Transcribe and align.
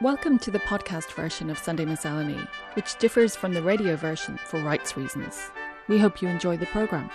Welcome 0.00 0.38
to 0.40 0.52
the 0.52 0.60
podcast 0.60 1.10
version 1.14 1.50
of 1.50 1.58
Sunday 1.58 1.84
Miscellany, 1.84 2.38
which 2.74 2.96
differs 2.98 3.34
from 3.34 3.52
the 3.52 3.64
radio 3.64 3.96
version 3.96 4.38
for 4.46 4.60
rights 4.60 4.96
reasons. 4.96 5.50
We 5.88 5.98
hope 5.98 6.22
you 6.22 6.28
enjoy 6.28 6.56
the 6.56 6.66
programme. 6.66 7.10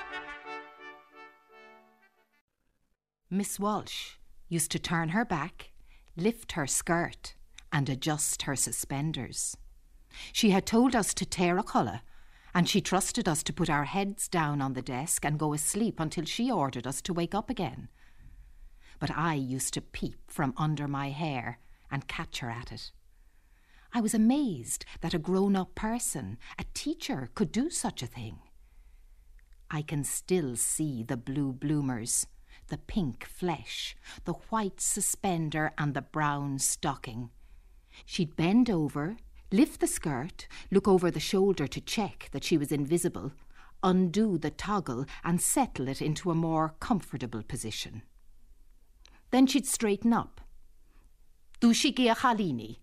Miss 3.30 3.58
Walsh 3.58 4.16
used 4.50 4.70
to 4.72 4.80
turn 4.80 5.10
her 5.10 5.24
back, 5.24 5.72
lift 6.18 6.52
her 6.52 6.68
skirt, 6.68 7.36
and 7.72 7.88
adjust 7.88 8.42
her 8.42 8.56
suspenders. 8.58 9.56
She 10.34 10.50
had 10.50 10.66
told 10.66 10.94
us 10.94 11.14
to 11.14 11.26
tear 11.26 11.58
a 11.58 11.64
colour, 11.64 12.02
and 12.54 12.68
she 12.68 12.82
trusted 12.82 13.30
us 13.30 13.44
to 13.44 13.54
put 13.54 13.70
our 13.70 13.86
heads 13.86 14.28
down 14.28 14.62
on 14.62 14.74
the 14.74 14.82
desk 14.82 15.24
and 15.24 15.40
go 15.40 15.54
asleep 15.54 16.02
until 16.02 16.26
she 16.26 16.52
ordered 16.52 16.86
us 16.86 17.02
to 17.04 17.14
wake 17.14 17.34
up 17.34 17.50
again. 17.50 17.88
But 19.00 19.12
I 19.16 19.36
used 19.36 19.74
to 19.76 19.82
peep 19.82 20.20
from 20.30 20.54
under 20.58 20.90
my 20.90 21.12
hair 21.12 21.60
and 21.94 22.08
catch 22.08 22.40
her 22.40 22.50
at 22.50 22.72
it. 22.72 22.92
I 23.94 24.02
was 24.02 24.16
amazed 24.16 24.84
that 25.02 25.14
a 25.14 25.20
grown 25.20 25.56
up 25.56 25.76
person, 25.76 26.40
a 26.58 26.66
teacher, 26.74 27.30
could 27.36 27.52
do 27.52 27.70
such 27.70 28.02
a 28.02 28.08
thing. 28.08 28.40
I 29.70 29.84
can 29.84 30.04
still 30.04 30.56
see 30.56 31.04
the 31.04 31.16
blue 31.16 31.54
bloomers, 31.54 32.26
the 32.70 32.80
pink 32.80 33.24
flesh, 33.26 33.96
the 34.26 34.34
white 34.34 34.82
suspender, 34.82 35.72
and 35.78 35.94
the 35.94 36.02
brown 36.02 36.58
stocking. 36.58 37.30
She'd 38.06 38.36
bend 38.36 38.72
over, 38.72 39.18
lift 39.52 39.80
the 39.80 39.88
skirt, 39.88 40.48
look 40.72 40.88
over 40.88 41.12
the 41.12 41.20
shoulder 41.20 41.68
to 41.68 41.80
check 41.80 42.30
that 42.32 42.44
she 42.44 42.58
was 42.58 42.72
invisible, 42.72 43.34
undo 43.84 44.40
the 44.40 44.50
toggle, 44.50 45.06
and 45.24 45.40
settle 45.40 45.88
it 45.88 46.02
into 46.02 46.32
a 46.32 46.36
more 46.36 46.74
comfortable 46.80 47.44
position. 47.44 48.02
Then 49.30 49.46
she'd 49.46 49.68
straighten 49.68 50.12
up 50.14 50.42
Dushigia 51.64 52.14
Halini. 52.14 52.80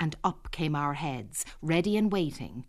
And 0.00 0.16
up 0.24 0.50
came 0.50 0.74
our 0.74 0.94
heads, 0.94 1.44
ready 1.62 1.96
and 1.96 2.10
waiting. 2.10 2.64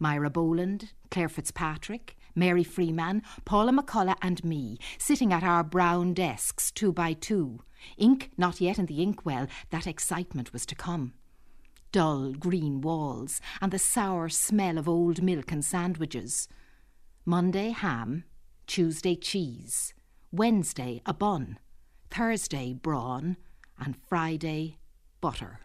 Myra 0.00 0.28
Boland, 0.28 0.90
Claire 1.12 1.28
Fitzpatrick, 1.28 2.16
Mary 2.34 2.64
Freeman, 2.64 3.22
Paula 3.44 3.70
McCullough, 3.70 4.16
and 4.22 4.42
me, 4.42 4.76
sitting 4.98 5.32
at 5.32 5.44
our 5.44 5.62
brown 5.62 6.14
desks, 6.14 6.72
two 6.72 6.92
by 6.92 7.12
two. 7.12 7.60
Ink 7.96 8.32
not 8.36 8.60
yet 8.60 8.76
in 8.76 8.86
the 8.86 9.00
inkwell, 9.00 9.46
that 9.70 9.86
excitement 9.86 10.52
was 10.52 10.66
to 10.66 10.74
come. 10.74 11.12
Dull 11.92 12.32
green 12.32 12.80
walls, 12.80 13.40
and 13.62 13.70
the 13.70 13.78
sour 13.78 14.28
smell 14.28 14.78
of 14.78 14.88
old 14.88 15.22
milk 15.22 15.52
and 15.52 15.64
sandwiches. 15.64 16.48
Monday, 17.24 17.70
ham. 17.70 18.24
Tuesday, 18.66 19.14
cheese. 19.14 19.94
Wednesday, 20.32 21.02
a 21.06 21.14
bun. 21.14 21.60
Thursday, 22.10 22.72
brawn. 22.72 23.36
And 23.78 23.94
Friday, 24.08 24.77
butter. 25.20 25.60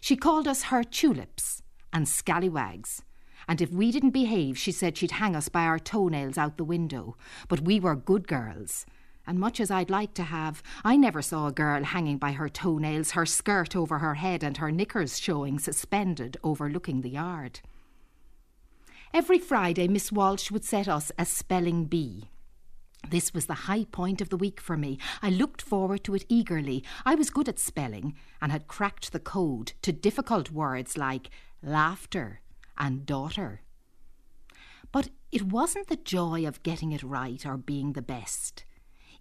She 0.00 0.16
called 0.16 0.46
us 0.46 0.64
her 0.64 0.84
tulips 0.84 1.62
and 1.92 2.08
scallywags, 2.08 3.02
and 3.48 3.60
if 3.60 3.70
we 3.70 3.90
didn't 3.90 4.10
behave, 4.10 4.58
she 4.58 4.72
said 4.72 4.96
she'd 4.96 5.12
hang 5.12 5.34
us 5.34 5.48
by 5.48 5.64
our 5.64 5.78
toenails 5.78 6.38
out 6.38 6.56
the 6.56 6.64
window. 6.64 7.16
But 7.48 7.60
we 7.60 7.80
were 7.80 7.96
good 7.96 8.28
girls, 8.28 8.86
and 9.26 9.38
much 9.38 9.60
as 9.60 9.70
I'd 9.70 9.90
like 9.90 10.14
to 10.14 10.24
have, 10.24 10.62
I 10.84 10.96
never 10.96 11.22
saw 11.22 11.46
a 11.46 11.52
girl 11.52 11.84
hanging 11.84 12.18
by 12.18 12.32
her 12.32 12.48
toenails, 12.48 13.12
her 13.12 13.26
skirt 13.26 13.74
over 13.74 13.98
her 13.98 14.14
head, 14.14 14.42
and 14.42 14.56
her 14.58 14.70
knickers 14.70 15.18
showing 15.18 15.58
suspended 15.58 16.36
overlooking 16.42 17.00
the 17.00 17.10
yard. 17.10 17.60
Every 19.12 19.38
Friday, 19.38 19.88
Miss 19.88 20.12
Walsh 20.12 20.50
would 20.50 20.64
set 20.64 20.88
us 20.88 21.10
a 21.18 21.24
spelling 21.24 21.86
bee. 21.86 22.28
This 23.08 23.32
was 23.32 23.46
the 23.46 23.54
high 23.66 23.84
point 23.84 24.20
of 24.20 24.28
the 24.28 24.36
week 24.36 24.60
for 24.60 24.76
me. 24.76 24.98
I 25.22 25.30
looked 25.30 25.62
forward 25.62 26.04
to 26.04 26.14
it 26.14 26.26
eagerly. 26.28 26.84
I 27.04 27.14
was 27.14 27.30
good 27.30 27.48
at 27.48 27.58
spelling 27.58 28.14
and 28.40 28.52
had 28.52 28.68
cracked 28.68 29.12
the 29.12 29.20
code 29.20 29.72
to 29.82 29.92
difficult 29.92 30.50
words 30.50 30.96
like 30.96 31.30
laughter 31.62 32.40
and 32.78 33.06
daughter. 33.06 33.62
But 34.92 35.08
it 35.32 35.42
wasn't 35.42 35.88
the 35.88 35.96
joy 35.96 36.46
of 36.46 36.62
getting 36.62 36.92
it 36.92 37.02
right 37.02 37.44
or 37.46 37.56
being 37.56 37.92
the 37.92 38.02
best. 38.02 38.64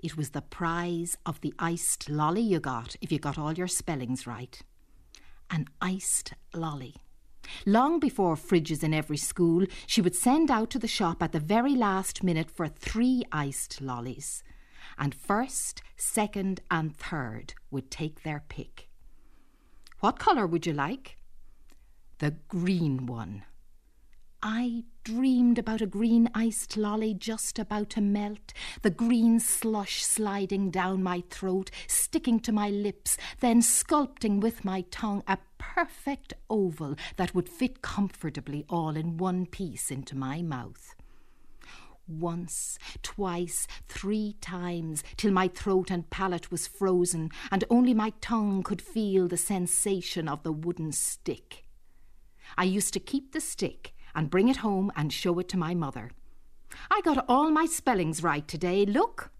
It 0.01 0.15
was 0.17 0.31
the 0.31 0.41
prize 0.41 1.17
of 1.25 1.41
the 1.41 1.53
iced 1.59 2.09
lolly 2.09 2.41
you 2.41 2.59
got 2.59 2.95
if 3.01 3.11
you 3.11 3.19
got 3.19 3.37
all 3.37 3.53
your 3.53 3.67
spellings 3.67 4.25
right. 4.25 4.61
An 5.49 5.67
iced 5.81 6.33
lolly. 6.53 6.95
Long 7.65 7.99
before 7.99 8.35
fridges 8.35 8.83
in 8.83 8.93
every 8.93 9.17
school, 9.17 9.65
she 9.87 10.01
would 10.01 10.15
send 10.15 10.51
out 10.51 10.69
to 10.71 10.79
the 10.79 10.87
shop 10.87 11.21
at 11.21 11.31
the 11.31 11.39
very 11.39 11.75
last 11.75 12.23
minute 12.23 12.49
for 12.49 12.67
three 12.67 13.23
iced 13.31 13.81
lollies. 13.81 14.43
And 14.97 15.15
first, 15.15 15.81
second, 15.95 16.61
and 16.69 16.95
third 16.95 17.53
would 17.71 17.89
take 17.89 18.23
their 18.23 18.43
pick. 18.49 18.89
What 19.99 20.19
colour 20.19 20.47
would 20.47 20.65
you 20.65 20.73
like? 20.73 21.17
The 22.19 22.35
green 22.47 23.05
one. 23.05 23.43
I 24.41 24.85
dreamed 25.03 25.59
about 25.59 25.81
a 25.81 25.85
green 25.85 26.29
iced 26.33 26.77
lolly 26.77 27.13
just 27.13 27.59
about 27.59 27.89
to 27.91 28.01
melt, 28.01 28.53
the 28.83 28.89
green 28.89 29.41
slush 29.41 30.05
sliding 30.05 30.71
down 30.71 31.03
my 31.03 31.23
throat, 31.29 31.69
sticking 31.87 32.39
to 32.41 32.53
my 32.53 32.69
lips, 32.69 33.17
then 33.41 33.61
sculpting 33.61 34.39
with 34.39 34.63
my 34.63 34.85
tongue 34.91 35.23
a 35.27 35.39
perfect 35.57 36.33
oval 36.49 36.95
that 37.17 37.35
would 37.35 37.49
fit 37.49 37.81
comfortably 37.81 38.65
all 38.69 38.95
in 38.95 39.17
one 39.17 39.45
piece 39.45 39.91
into 39.91 40.15
my 40.15 40.41
mouth. 40.41 40.95
Once, 42.07 42.79
twice, 43.03 43.67
three 43.89 44.37
times, 44.39 45.03
till 45.17 45.31
my 45.31 45.49
throat 45.49 45.91
and 45.91 46.09
palate 46.09 46.49
was 46.49 46.65
frozen, 46.65 47.29
and 47.51 47.65
only 47.69 47.93
my 47.93 48.13
tongue 48.21 48.63
could 48.63 48.81
feel 48.81 49.27
the 49.27 49.37
sensation 49.37 50.29
of 50.29 50.43
the 50.43 50.51
wooden 50.53 50.93
stick. 50.93 51.65
I 52.57 52.63
used 52.63 52.93
to 52.93 53.01
keep 53.01 53.33
the 53.33 53.41
stick 53.41 53.93
and 54.15 54.29
bring 54.29 54.47
it 54.47 54.57
home 54.57 54.91
and 54.95 55.11
show 55.11 55.39
it 55.39 55.47
to 55.49 55.57
my 55.57 55.73
mother. 55.73 56.11
I 56.91 57.01
got 57.01 57.25
all 57.27 57.51
my 57.51 57.65
spellings 57.65 58.23
right 58.23 58.47
today, 58.47 58.85
look. 58.85 59.31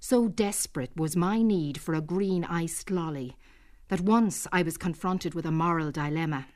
So 0.00 0.28
desperate 0.28 0.90
was 0.96 1.16
my 1.16 1.40
need 1.42 1.78
for 1.78 1.94
a 1.94 2.00
green 2.00 2.44
iced 2.44 2.90
lolly 2.90 3.36
that 3.88 4.00
once 4.00 4.46
I 4.52 4.62
was 4.62 4.76
confronted 4.76 5.34
with 5.34 5.46
a 5.46 5.50
moral 5.50 5.90
dilemma. 5.90 6.46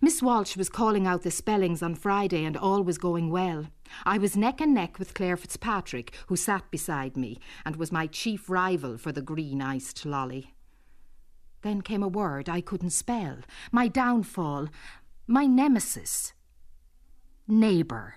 Miss 0.00 0.22
Walsh 0.22 0.56
was 0.56 0.70
calling 0.70 1.06
out 1.06 1.22
the 1.22 1.30
spellings 1.30 1.82
on 1.82 1.94
Friday 1.94 2.44
and 2.44 2.56
all 2.56 2.82
was 2.82 2.96
going 2.96 3.30
well. 3.30 3.66
I 4.04 4.16
was 4.18 4.36
neck 4.36 4.60
and 4.60 4.72
neck 4.72 4.98
with 4.98 5.14
Claire 5.14 5.36
Fitzpatrick, 5.36 6.14
who 6.28 6.36
sat 6.36 6.70
beside 6.70 7.16
me 7.16 7.38
and 7.64 7.76
was 7.76 7.92
my 7.92 8.06
chief 8.06 8.48
rival 8.48 8.96
for 8.96 9.12
the 9.12 9.22
green 9.22 9.60
iced 9.60 10.06
lolly. 10.06 10.54
Then 11.62 11.82
came 11.82 12.02
a 12.02 12.08
word 12.08 12.48
I 12.48 12.60
couldn't 12.60 12.90
spell, 12.90 13.38
my 13.72 13.88
downfall, 13.88 14.68
my 15.28 15.44
nemesis. 15.44 16.32
Neighbour. 17.46 18.14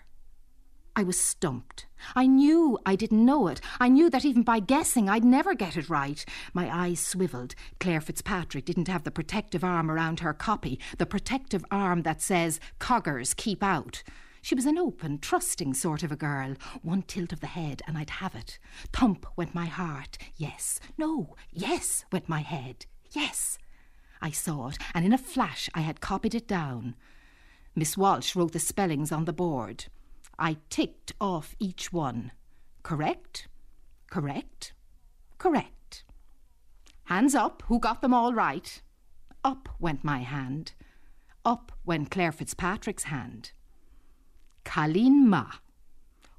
I 0.95 1.03
was 1.03 1.19
stumped. 1.19 1.85
I 2.15 2.25
knew 2.25 2.79
I 2.85 2.95
didn't 2.95 3.25
know 3.25 3.49
it. 3.49 3.59
I 3.81 3.89
knew 3.89 4.09
that 4.09 4.23
even 4.23 4.43
by 4.43 4.59
guessing 4.59 5.09
I'd 5.09 5.25
never 5.25 5.53
get 5.53 5.75
it 5.75 5.89
right. 5.89 6.23
My 6.53 6.73
eyes 6.73 7.01
swivelled. 7.01 7.53
Claire 7.81 7.99
Fitzpatrick 7.99 8.63
didn't 8.63 8.87
have 8.87 9.03
the 9.03 9.11
protective 9.11 9.63
arm 9.63 9.91
around 9.91 10.21
her 10.21 10.33
copy, 10.33 10.79
the 10.97 11.05
protective 11.05 11.65
arm 11.69 12.03
that 12.03 12.21
says, 12.21 12.61
Coggers, 12.79 13.33
keep 13.33 13.61
out. 13.61 14.03
She 14.41 14.55
was 14.55 14.65
an 14.65 14.77
open, 14.77 15.19
trusting 15.19 15.73
sort 15.73 16.03
of 16.03 16.13
a 16.13 16.17
girl. 16.17 16.55
One 16.81 17.01
tilt 17.01 17.33
of 17.33 17.41
the 17.41 17.47
head 17.47 17.81
and 17.87 17.97
I'd 17.97 18.09
have 18.09 18.35
it. 18.35 18.57
Thump 18.93 19.25
went 19.35 19.53
my 19.53 19.65
heart. 19.65 20.17
Yes. 20.37 20.79
No. 20.97 21.35
Yes, 21.51 22.05
went 22.11 22.29
my 22.29 22.39
head. 22.41 22.85
Yes. 23.11 23.57
I 24.21 24.31
saw 24.31 24.67
it, 24.67 24.77
and 24.93 25.05
in 25.05 25.13
a 25.13 25.17
flash 25.17 25.69
I 25.73 25.81
had 25.81 26.01
copied 26.01 26.35
it 26.35 26.47
down. 26.47 26.95
Miss 27.75 27.97
Walsh 27.97 28.35
wrote 28.35 28.51
the 28.51 28.59
spellings 28.59 29.11
on 29.11 29.25
the 29.25 29.33
board. 29.33 29.85
I 30.37 30.57
ticked 30.69 31.13
off 31.19 31.55
each 31.59 31.91
one. 31.91 32.31
Correct, 32.83 33.47
correct, 34.09 34.73
correct. 35.37 36.03
Hands 37.05 37.33
up, 37.33 37.63
who 37.67 37.79
got 37.79 38.01
them 38.01 38.13
all 38.13 38.33
right? 38.33 38.81
Up 39.43 39.69
went 39.79 40.03
my 40.03 40.19
hand. 40.19 40.73
Up 41.43 41.71
went 41.83 42.11
Claire 42.11 42.31
Fitzpatrick's 42.31 43.03
hand. 43.03 43.51
Colleen 44.63 45.27
Ma. 45.27 45.45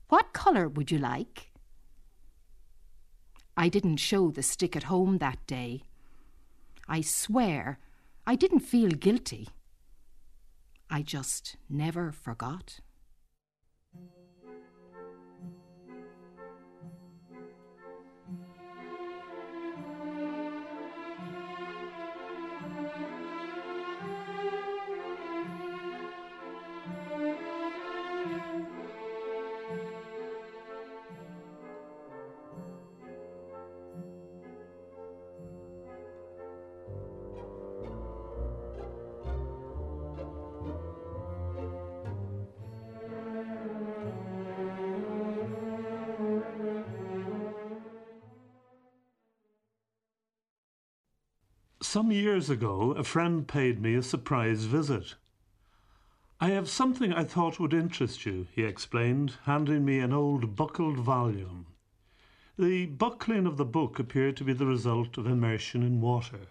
What 0.08 0.32
colour 0.32 0.68
would 0.68 0.90
you 0.90 0.98
like? 0.98 1.50
I 3.56 3.68
didn't 3.68 3.96
show 3.96 4.30
the 4.30 4.42
stick 4.42 4.76
at 4.76 4.84
home 4.84 5.18
that 5.18 5.44
day. 5.46 5.82
I 6.88 7.00
swear 7.00 7.78
I 8.26 8.36
didn't 8.36 8.60
feel 8.60 8.90
guilty. 8.90 9.48
I 10.90 11.02
just 11.02 11.56
never 11.68 12.12
forgot. 12.12 12.80
Some 51.82 52.12
years 52.12 52.48
ago, 52.48 52.92
a 52.92 53.02
friend 53.02 53.46
paid 53.46 53.82
me 53.82 53.96
a 53.96 54.04
surprise 54.04 54.66
visit. 54.66 55.16
I 56.40 56.50
have 56.50 56.68
something 56.68 57.12
I 57.12 57.24
thought 57.24 57.58
would 57.58 57.74
interest 57.74 58.24
you, 58.24 58.46
he 58.52 58.62
explained, 58.62 59.38
handing 59.46 59.84
me 59.84 59.98
an 59.98 60.12
old 60.12 60.54
buckled 60.54 60.98
volume. 60.98 61.66
The 62.56 62.86
buckling 62.86 63.48
of 63.48 63.56
the 63.56 63.64
book 63.64 63.98
appeared 63.98 64.36
to 64.36 64.44
be 64.44 64.52
the 64.52 64.64
result 64.64 65.18
of 65.18 65.26
immersion 65.26 65.82
in 65.82 66.00
water. 66.00 66.46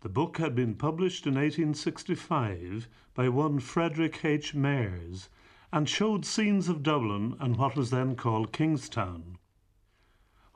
The 0.00 0.08
book 0.08 0.38
had 0.38 0.56
been 0.56 0.74
published 0.74 1.24
in 1.24 1.34
1865 1.34 2.88
by 3.14 3.28
one 3.28 3.60
Frederick 3.60 4.24
H. 4.24 4.52
Mares 4.52 5.28
and 5.72 5.88
showed 5.88 6.26
scenes 6.26 6.68
of 6.68 6.82
Dublin 6.82 7.36
and 7.38 7.56
what 7.56 7.76
was 7.76 7.90
then 7.90 8.16
called 8.16 8.52
Kingstown. 8.52 9.38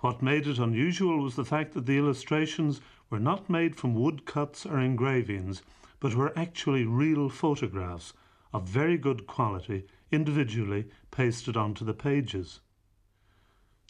What 0.03 0.21
made 0.21 0.49
it 0.49 0.59
unusual 0.59 1.23
was 1.23 1.37
the 1.37 1.45
fact 1.45 1.75
that 1.75 1.87
the 1.87 1.97
illustrations 1.97 2.81
were 3.09 3.21
not 3.21 3.49
made 3.49 3.77
from 3.77 3.95
woodcuts 3.95 4.67
or 4.67 4.81
engravings, 4.81 5.63
but 6.01 6.17
were 6.17 6.37
actually 6.37 6.85
real 6.85 7.29
photographs 7.29 8.13
of 8.53 8.69
very 8.69 8.99
good 8.99 9.29
quality, 9.29 9.87
individually 10.11 10.87
pasted 11.13 11.57
onto 11.57 11.85
the 11.85 11.95
pages. 11.95 12.59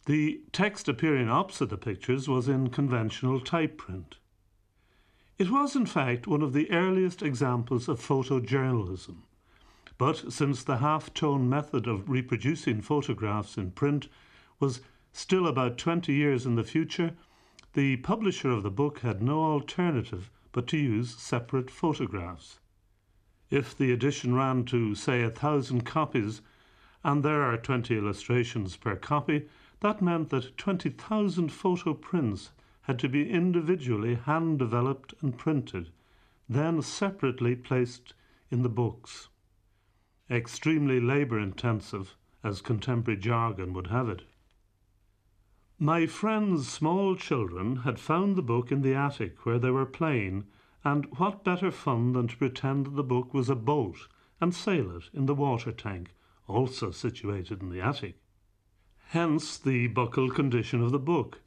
The 0.05 0.41
text 0.51 0.87
appearing 0.87 1.29
opposite 1.29 1.71
the 1.71 1.77
pictures 1.77 2.27
was 2.27 2.47
in 2.47 2.69
conventional 2.69 3.39
type 3.39 3.79
print. 3.79 4.17
It 5.39 5.49
was, 5.49 5.75
in 5.75 5.87
fact, 5.87 6.27
one 6.27 6.43
of 6.43 6.53
the 6.53 6.69
earliest 6.69 7.23
examples 7.23 7.89
of 7.89 7.99
photojournalism. 7.99 9.23
But 9.97 10.31
since 10.31 10.63
the 10.63 10.77
half 10.77 11.11
tone 11.15 11.49
method 11.49 11.87
of 11.87 12.07
reproducing 12.07 12.81
photographs 12.81 13.57
in 13.57 13.71
print 13.71 14.09
was 14.59 14.81
still 15.13 15.47
about 15.47 15.77
20 15.77 16.11
years 16.11 16.45
in 16.45 16.55
the 16.55 16.63
future, 16.63 17.15
the 17.73 17.97
publisher 17.97 18.49
of 18.49 18.63
the 18.63 18.71
book 18.71 18.99
had 18.99 19.21
no 19.21 19.43
alternative 19.43 20.29
but 20.51 20.67
to 20.67 20.77
use 20.77 21.15
separate 21.15 21.69
photographs. 21.69 22.59
If 23.49 23.77
the 23.77 23.91
edition 23.91 24.33
ran 24.33 24.65
to, 24.65 24.95
say, 24.95 25.21
a 25.21 25.29
thousand 25.29 25.85
copies, 25.85 26.41
and 27.03 27.23
there 27.23 27.43
are 27.43 27.57
20 27.57 27.95
illustrations 27.95 28.75
per 28.75 28.95
copy, 28.95 29.47
that 29.81 30.01
meant 30.01 30.29
that 30.29 30.57
20,000 30.57 31.51
photo 31.51 31.93
prints 31.93 32.51
had 32.81 32.97
to 32.99 33.07
be 33.07 33.29
individually 33.29 34.15
hand 34.15 34.59
developed 34.59 35.13
and 35.21 35.37
printed, 35.37 35.89
then 36.49 36.81
separately 36.81 37.55
placed 37.55 38.13
in 38.49 38.63
the 38.63 38.69
books. 38.69 39.29
Extremely 40.29 40.99
labour 40.99 41.39
intensive, 41.39 42.15
as 42.43 42.61
contemporary 42.61 43.19
jargon 43.19 43.73
would 43.73 43.87
have 43.87 44.09
it. 44.09 44.23
My 45.83 46.05
friend's 46.05 46.69
small 46.69 47.17
children 47.17 47.75
had 47.75 47.99
found 47.99 48.37
the 48.37 48.41
book 48.41 48.71
in 48.71 48.83
the 48.83 48.95
attic 48.95 49.45
where 49.45 49.59
they 49.59 49.69
were 49.69 49.85
playing, 49.85 50.45
and 50.85 51.05
what 51.17 51.43
better 51.43 51.71
fun 51.71 52.13
than 52.13 52.29
to 52.29 52.37
pretend 52.37 52.85
that 52.85 52.95
the 52.95 53.03
book 53.03 53.33
was 53.33 53.49
a 53.49 53.55
boat 53.55 54.07
and 54.39 54.55
sail 54.55 54.95
it 54.95 55.09
in 55.13 55.25
the 55.25 55.35
water 55.35 55.73
tank, 55.73 56.13
also 56.47 56.91
situated 56.91 57.61
in 57.61 57.69
the 57.69 57.81
attic. 57.81 58.15
Hence 59.07 59.57
the 59.57 59.87
buckled 59.87 60.33
condition 60.33 60.81
of 60.81 60.93
the 60.93 60.99
book, 60.99 61.41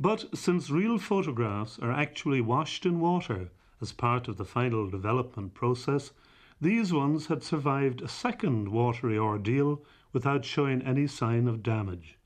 but 0.00 0.34
since 0.34 0.70
real 0.70 0.96
photographs 0.96 1.78
are 1.78 1.92
actually 1.92 2.40
washed 2.40 2.86
in 2.86 3.00
water 3.00 3.50
as 3.82 3.92
part 3.92 4.28
of 4.28 4.38
the 4.38 4.46
final 4.46 4.88
development 4.88 5.52
process, 5.52 6.10
these 6.58 6.90
ones 6.90 7.26
had 7.26 7.42
survived 7.42 8.00
a 8.00 8.08
second 8.08 8.68
watery 8.68 9.18
ordeal 9.18 9.84
without 10.14 10.46
showing 10.46 10.80
any 10.80 11.06
sign 11.06 11.46
of 11.46 11.62
damage. 11.62 12.16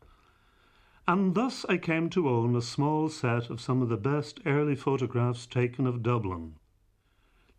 And 1.08 1.34
thus 1.34 1.64
I 1.70 1.78
came 1.78 2.10
to 2.10 2.28
own 2.28 2.54
a 2.54 2.60
small 2.60 3.08
set 3.08 3.48
of 3.48 3.62
some 3.62 3.80
of 3.80 3.88
the 3.88 3.96
best 3.96 4.40
early 4.44 4.76
photographs 4.76 5.46
taken 5.46 5.86
of 5.86 6.02
Dublin. 6.02 6.56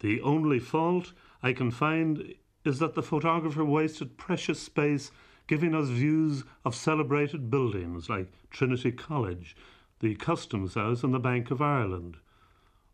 The 0.01 0.21
only 0.21 0.59
fault 0.59 1.13
I 1.41 1.53
can 1.53 1.71
find 1.71 2.35
is 2.63 2.77
that 2.77 2.93
the 2.93 3.01
photographer 3.01 3.65
wasted 3.65 4.17
precious 4.17 4.59
space 4.59 5.09
giving 5.47 5.73
us 5.73 5.89
views 5.89 6.43
of 6.63 6.75
celebrated 6.75 7.49
buildings 7.49 8.07
like 8.07 8.31
Trinity 8.51 8.91
College 8.91 9.57
the 9.99 10.13
Customs 10.13 10.75
House 10.75 11.03
and 11.03 11.11
the 11.11 11.19
Bank 11.19 11.49
of 11.49 11.59
Ireland, 11.59 12.17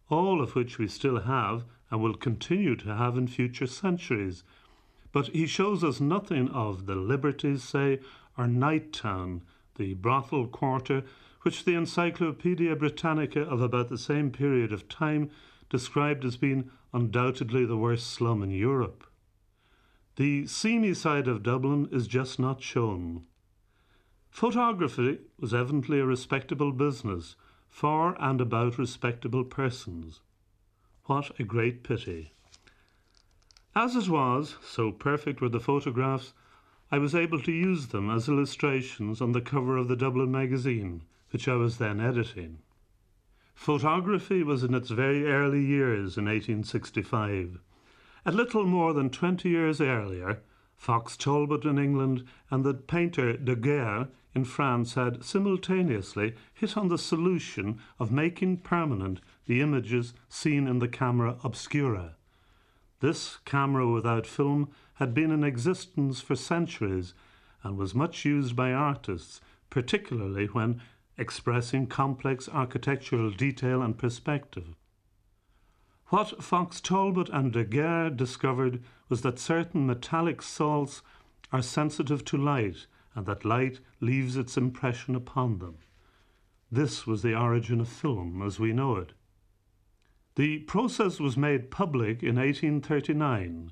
all 0.10 0.42
of 0.42 0.56
which 0.56 0.78
we 0.78 0.88
still 0.88 1.20
have 1.20 1.66
and 1.92 2.02
will 2.02 2.16
continue 2.16 2.78
to 2.78 2.96
have 2.96 3.18
in 3.18 3.28
future 3.28 3.68
centuries. 3.68 4.46
But 5.12 5.28
he 5.28 5.48
shows 5.48 5.84
us 5.84 6.00
nothing 6.00 6.48
of 6.48 6.86
the 6.86 6.96
Liberties, 6.96 7.62
say, 7.62 8.00
or 8.38 8.48
Night 8.48 8.94
Town, 8.94 9.42
the 9.76 9.94
brothel 9.94 10.48
quarter, 10.48 11.04
which 11.44 11.66
the 11.66 11.76
Encyclopaedia 11.76 12.76
Britannica 12.76 13.42
of 13.42 13.62
about 13.62 13.90
the 13.90 13.98
same 13.98 14.32
period 14.32 14.74
of 14.74 14.90
time 14.90 15.30
described 15.70 16.26
as 16.26 16.38
being 16.38 16.70
undoubtedly 16.94 17.66
the 17.66 17.78
worst 17.78 18.08
slum 18.08 18.42
in 18.42 18.52
Europe. 18.52 19.06
The 20.16 20.48
seamy 20.48 20.94
side 20.94 21.28
of 21.28 21.44
Dublin 21.44 21.90
is 21.92 22.08
just 22.08 22.40
not 22.40 22.62
shown. 22.62 23.26
Photography 24.30 25.20
was 25.40 25.54
evidently 25.54 26.00
a 26.00 26.06
respectable 26.06 26.72
business 26.72 27.36
for 27.70 28.16
and 28.20 28.40
about 28.40 28.78
respectable 28.78 29.44
persons. 29.44 30.22
What 31.06 31.38
a 31.40 31.44
great 31.44 31.84
pity. 31.84 32.32
As 33.76 33.96
it 33.96 34.08
was, 34.08 34.56
so 34.64 34.92
perfect 34.94 35.42
were 35.42 35.50
the 35.50 35.60
photographs, 35.60 36.34
I 36.92 37.00
was 37.00 37.16
able 37.16 37.42
to 37.42 37.52
use 37.52 37.88
them 37.88 38.10
as 38.10 38.30
illustrations 38.30 39.20
on 39.22 39.32
the 39.32 39.42
cover 39.42 39.78
of 39.78 39.88
the 39.88 39.96
Dublin 39.96 40.32
magazine, 40.32 41.02
which 41.32 41.48
I 41.48 41.56
was 41.56 41.78
then 41.78 42.00
editing. 42.00 42.60
Photography 43.56 44.44
was 44.44 44.64
in 44.64 44.74
its 44.74 44.90
very 44.90 45.26
early 45.26 45.64
years 45.64 46.18
in 46.18 46.26
1865. 46.26 47.60
A 48.26 48.32
little 48.32 48.66
more 48.66 48.94
than 48.94 49.10
20 49.10 49.50
years 49.50 49.82
earlier, 49.82 50.42
Fox 50.76 51.16
Talbot 51.18 51.66
in 51.66 51.80
England 51.80 52.26
and 52.52 52.64
the 52.64 52.74
painter 52.74 53.38
Daguerre 53.38 54.10
in 54.36 54.44
France 54.44 54.94
had 54.94 55.24
simultaneously 55.24 56.36
hit 56.54 56.76
on 56.76 56.90
the 56.90 56.98
solution 56.98 57.80
of 57.98 58.12
making 58.12 58.58
permanent 58.58 59.22
the 59.46 59.62
images 59.62 60.14
seen 60.28 60.68
in 60.68 60.80
the 60.80 60.88
camera 60.88 61.38
obscura. 61.44 62.16
This 63.00 63.38
camera 63.46 63.88
without 63.90 64.28
film 64.28 64.70
had 64.96 65.14
been 65.14 65.32
in 65.32 65.44
existence 65.44 66.22
for 66.22 66.36
centuries 66.36 67.14
and 67.64 67.78
was 67.78 67.96
much 67.96 68.26
used 68.26 68.56
by 68.56 68.72
artists, 68.72 69.42
particularly 69.70 70.46
when 70.48 70.82
expressing 71.18 71.88
complex 71.88 72.50
architectural 72.50 73.30
detail 73.32 73.82
and 73.82 73.98
perspective. 73.98 74.76
What 76.10 76.44
Fox 76.44 76.80
Talbot 76.82 77.30
and 77.30 77.52
Daguerre 77.52 78.10
discovered 78.10 78.84
was 79.10 79.22
that 79.22 79.40
certain 79.40 79.88
metallic 79.88 80.42
salts 80.42 81.02
are 81.52 81.64
sensitive 81.64 82.24
to 82.26 82.38
light 82.38 82.86
and 83.16 83.26
that 83.26 83.46
light 83.46 83.80
leaves 84.00 84.38
its 84.38 84.58
impression 84.58 85.16
upon 85.16 85.60
them. 85.60 85.78
This 86.72 87.08
was 87.08 87.22
the 87.22 87.36
origin 87.36 87.80
of 87.82 87.88
film 87.88 88.42
as 88.42 88.60
we 88.60 88.74
know 88.74 88.98
it. 88.98 89.14
The 90.36 90.60
process 90.60 91.20
was 91.20 91.38
made 91.38 91.72
public 91.72 92.22
in 92.22 92.36
1839, 92.36 93.72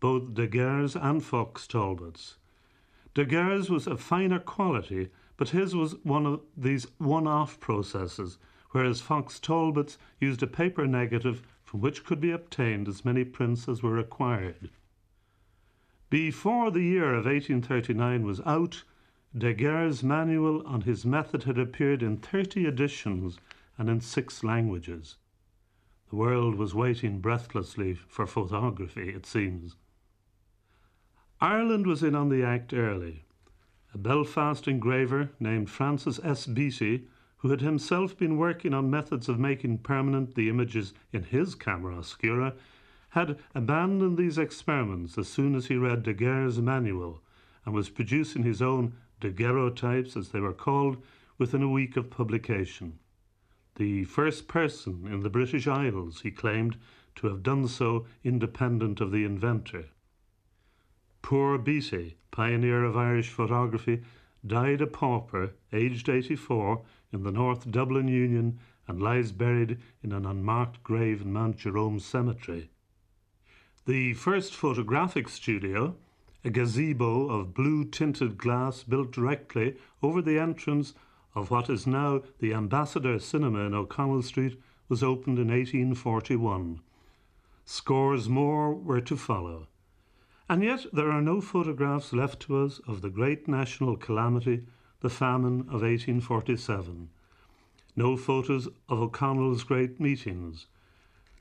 both 0.00 0.34
Daguerre's 0.34 0.94
and 0.94 1.24
Fox 1.24 1.66
Talbot's. 1.66 2.36
Daguerre's 3.14 3.68
was 3.68 3.86
of 3.86 4.00
finer 4.00 4.38
quality, 4.38 5.08
but 5.36 5.48
his 5.48 5.74
was 5.74 5.96
one 6.04 6.24
of 6.24 6.40
these 6.56 6.86
one 6.98 7.26
off 7.26 7.58
processes, 7.58 8.38
whereas 8.70 9.00
Fox 9.00 9.40
Talbot's 9.40 9.98
used 10.20 10.42
a 10.42 10.46
paper 10.46 10.86
negative 10.86 11.42
from 11.64 11.80
which 11.80 12.04
could 12.04 12.20
be 12.20 12.30
obtained 12.30 12.86
as 12.86 13.04
many 13.04 13.24
prints 13.24 13.68
as 13.68 13.82
were 13.82 13.92
required. 13.92 14.70
Before 16.10 16.70
the 16.70 16.82
year 16.82 17.14
of 17.14 17.26
1839 17.26 18.24
was 18.24 18.40
out, 18.46 18.84
Daguerre's 19.36 20.02
manual 20.02 20.66
on 20.66 20.82
his 20.82 21.04
method 21.04 21.42
had 21.42 21.58
appeared 21.58 22.02
in 22.02 22.16
30 22.16 22.66
editions 22.66 23.38
and 23.76 23.90
in 23.90 24.00
six 24.00 24.42
languages. 24.42 25.16
The 26.10 26.16
world 26.16 26.54
was 26.54 26.74
waiting 26.74 27.20
breathlessly 27.20 27.94
for 27.94 28.26
photography, 28.26 29.10
it 29.10 29.26
seems. 29.26 29.76
Ireland 31.40 31.86
was 31.86 32.02
in 32.02 32.16
on 32.16 32.30
the 32.30 32.42
act 32.42 32.74
early. 32.74 33.24
A 33.94 33.98
Belfast 33.98 34.66
engraver 34.66 35.30
named 35.38 35.70
Francis 35.70 36.18
S. 36.24 36.46
Beatty, 36.46 37.06
who 37.36 37.50
had 37.50 37.60
himself 37.60 38.16
been 38.18 38.36
working 38.36 38.74
on 38.74 38.90
methods 38.90 39.28
of 39.28 39.38
making 39.38 39.78
permanent 39.78 40.34
the 40.34 40.48
images 40.48 40.94
in 41.12 41.22
his 41.22 41.54
camera 41.54 41.96
obscura, 41.96 42.54
had 43.10 43.38
abandoned 43.54 44.18
these 44.18 44.36
experiments 44.36 45.16
as 45.16 45.28
soon 45.28 45.54
as 45.54 45.66
he 45.66 45.76
read 45.76 46.02
Daguerre's 46.02 46.60
manual 46.60 47.22
and 47.64 47.72
was 47.72 47.88
producing 47.88 48.42
his 48.42 48.60
own 48.60 48.94
daguerreotypes, 49.20 50.16
as 50.16 50.30
they 50.30 50.40
were 50.40 50.52
called, 50.52 51.00
within 51.38 51.62
a 51.62 51.70
week 51.70 51.96
of 51.96 52.10
publication. 52.10 52.98
The 53.76 54.02
first 54.04 54.48
person 54.48 55.06
in 55.06 55.20
the 55.20 55.30
British 55.30 55.68
Isles, 55.68 56.22
he 56.22 56.32
claimed, 56.32 56.76
to 57.14 57.28
have 57.28 57.44
done 57.44 57.68
so 57.68 58.06
independent 58.24 59.00
of 59.00 59.12
the 59.12 59.24
inventor. 59.24 59.84
Poor 61.22 61.58
Beatty, 61.58 62.16
pioneer 62.30 62.84
of 62.84 62.96
Irish 62.96 63.30
photography, 63.30 64.02
died 64.46 64.80
a 64.80 64.86
pauper, 64.86 65.52
aged 65.72 66.08
84, 66.08 66.82
in 67.12 67.22
the 67.22 67.32
North 67.32 67.70
Dublin 67.70 68.08
Union 68.08 68.58
and 68.86 69.02
lies 69.02 69.32
buried 69.32 69.78
in 70.02 70.12
an 70.12 70.24
unmarked 70.24 70.82
grave 70.82 71.22
in 71.22 71.32
Mount 71.32 71.56
Jerome 71.56 72.00
Cemetery. 72.00 72.70
The 73.86 74.14
first 74.14 74.54
photographic 74.54 75.28
studio, 75.28 75.96
a 76.44 76.50
gazebo 76.50 77.28
of 77.28 77.54
blue 77.54 77.84
tinted 77.84 78.38
glass 78.38 78.82
built 78.82 79.12
directly 79.12 79.76
over 80.02 80.22
the 80.22 80.38
entrance 80.38 80.94
of 81.34 81.50
what 81.50 81.68
is 81.68 81.86
now 81.86 82.22
the 82.38 82.54
Ambassador 82.54 83.18
Cinema 83.18 83.60
in 83.60 83.74
O'Connell 83.74 84.22
Street, 84.22 84.60
was 84.88 85.02
opened 85.02 85.38
in 85.38 85.48
1841. 85.48 86.80
Scores 87.64 88.28
more 88.28 88.74
were 88.74 89.00
to 89.00 89.16
follow. 89.16 89.68
And 90.48 90.62
yet 90.62 90.86
there 90.92 91.10
are 91.10 91.20
no 91.20 91.40
photographs 91.42 92.12
left 92.12 92.40
to 92.40 92.56
us 92.64 92.80
of 92.86 93.02
the 93.02 93.10
great 93.10 93.46
national 93.46 93.96
calamity, 93.96 94.64
the 95.00 95.10
famine 95.10 95.60
of 95.62 95.82
1847. 95.82 97.10
No 97.94 98.16
photos 98.16 98.66
of 98.88 99.00
O'Connell's 99.02 99.64
great 99.64 100.00
meetings. 100.00 100.66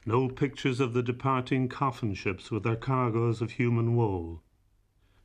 No 0.05 0.27
pictures 0.27 0.79
of 0.79 0.93
the 0.93 1.03
departing 1.03 1.69
coffin 1.69 2.13
ships 2.13 2.51
with 2.51 2.63
their 2.63 2.75
cargoes 2.75 3.41
of 3.41 3.51
human 3.51 3.95
woe. 3.95 4.41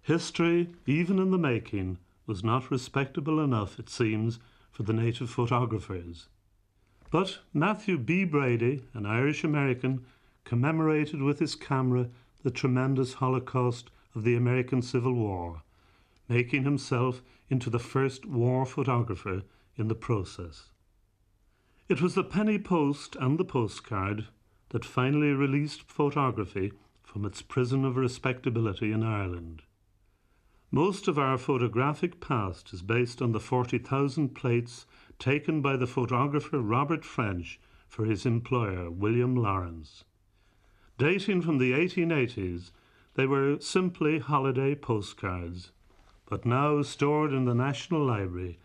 History, 0.03 0.69
even 0.87 1.19
in 1.19 1.31
the 1.31 1.39
making, 1.39 1.99
was 2.27 2.45
not 2.45 2.71
respectable 2.71 3.41
enough, 3.41 3.79
it 3.79 3.89
seems, 3.89 4.39
for 4.71 4.85
the 4.85 4.93
native 4.93 5.31
photographers. 5.31 6.29
But 7.11 7.41
Mathew 7.53 7.99
B. 7.99 8.25
Brady, 8.25 8.85
an 8.95 9.07
Irish 9.07 9.45
American, 9.45 10.05
commemorated 10.45 11.21
with 11.21 11.39
his 11.39 11.55
camera 11.55 12.09
the 12.42 12.50
tremendous 12.50 13.14
holocaust 13.14 13.90
of 14.14 14.25
the 14.25 14.34
American 14.34 14.82
Civil 14.82 15.14
War, 15.14 15.62
making 16.28 16.64
himself 16.64 17.22
into 17.49 17.70
the 17.70 17.78
first 17.78 18.26
war 18.26 18.66
photographer 18.66 19.42
in 19.76 19.88
the 19.88 19.94
process. 19.94 20.70
It 21.88 22.00
was 22.00 22.14
the 22.14 22.25
penny 22.25 22.58
post 22.58 23.16
and 23.16 23.38
the 23.38 23.44
postcard 23.44 24.26
that 24.70 24.84
finally 24.84 25.32
released 25.32 25.82
photography 25.82 26.72
from 27.02 27.25
its 27.25 27.42
prison 27.42 27.84
of 27.84 27.96
respectability 27.96 28.92
in 28.92 29.02
Ireland. 29.02 29.62
Most 30.70 31.06
of 31.06 31.18
our 31.18 31.37
photographic 31.37 32.18
past 32.20 32.72
is 32.72 32.80
based 32.80 33.20
on 33.20 33.32
the 33.32 33.40
40,000 33.40 34.30
plates 34.30 34.87
taken 35.18 35.61
by 35.61 35.76
the 35.76 35.87
photographer 35.87 36.61
Robert 36.61 37.04
French 37.04 37.61
for 37.87 38.06
his 38.06 38.25
employer, 38.25 38.90
William 38.90 39.37
Lawrence. 39.37 40.04
Dating 41.02 41.42
from 41.42 41.59
the 41.59 41.73
1880s, 41.73 42.71
they 43.14 43.26
were 43.26 43.59
simply 43.59 44.21
holiday 44.21 44.76
postcards, 44.76 45.73
but 46.26 46.47
now 46.47 46.80
stored 46.82 47.32
in 47.32 47.44
the 47.44 47.56
National 47.56 48.04
Library, 48.04 48.61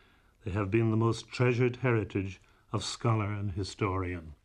they 0.46 0.52
have 0.52 0.70
been 0.70 0.92
the 0.92 0.98
most 0.98 1.30
treasured 1.30 1.78
heritage 1.78 2.40
of 2.72 2.84
scholar 2.84 3.34
and 3.34 3.54
historian. 3.54 4.36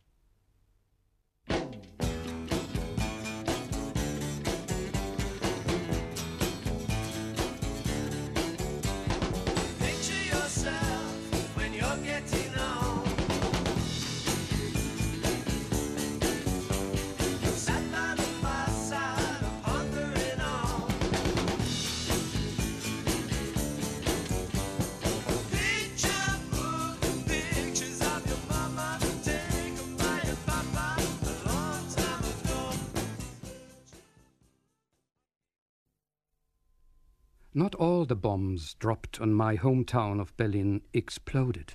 Bombs 38.52 38.74
dropped 38.74 39.18
on 39.18 39.32
my 39.32 39.56
hometown 39.56 40.20
of 40.20 40.36
Berlin 40.36 40.82
exploded. 40.92 41.72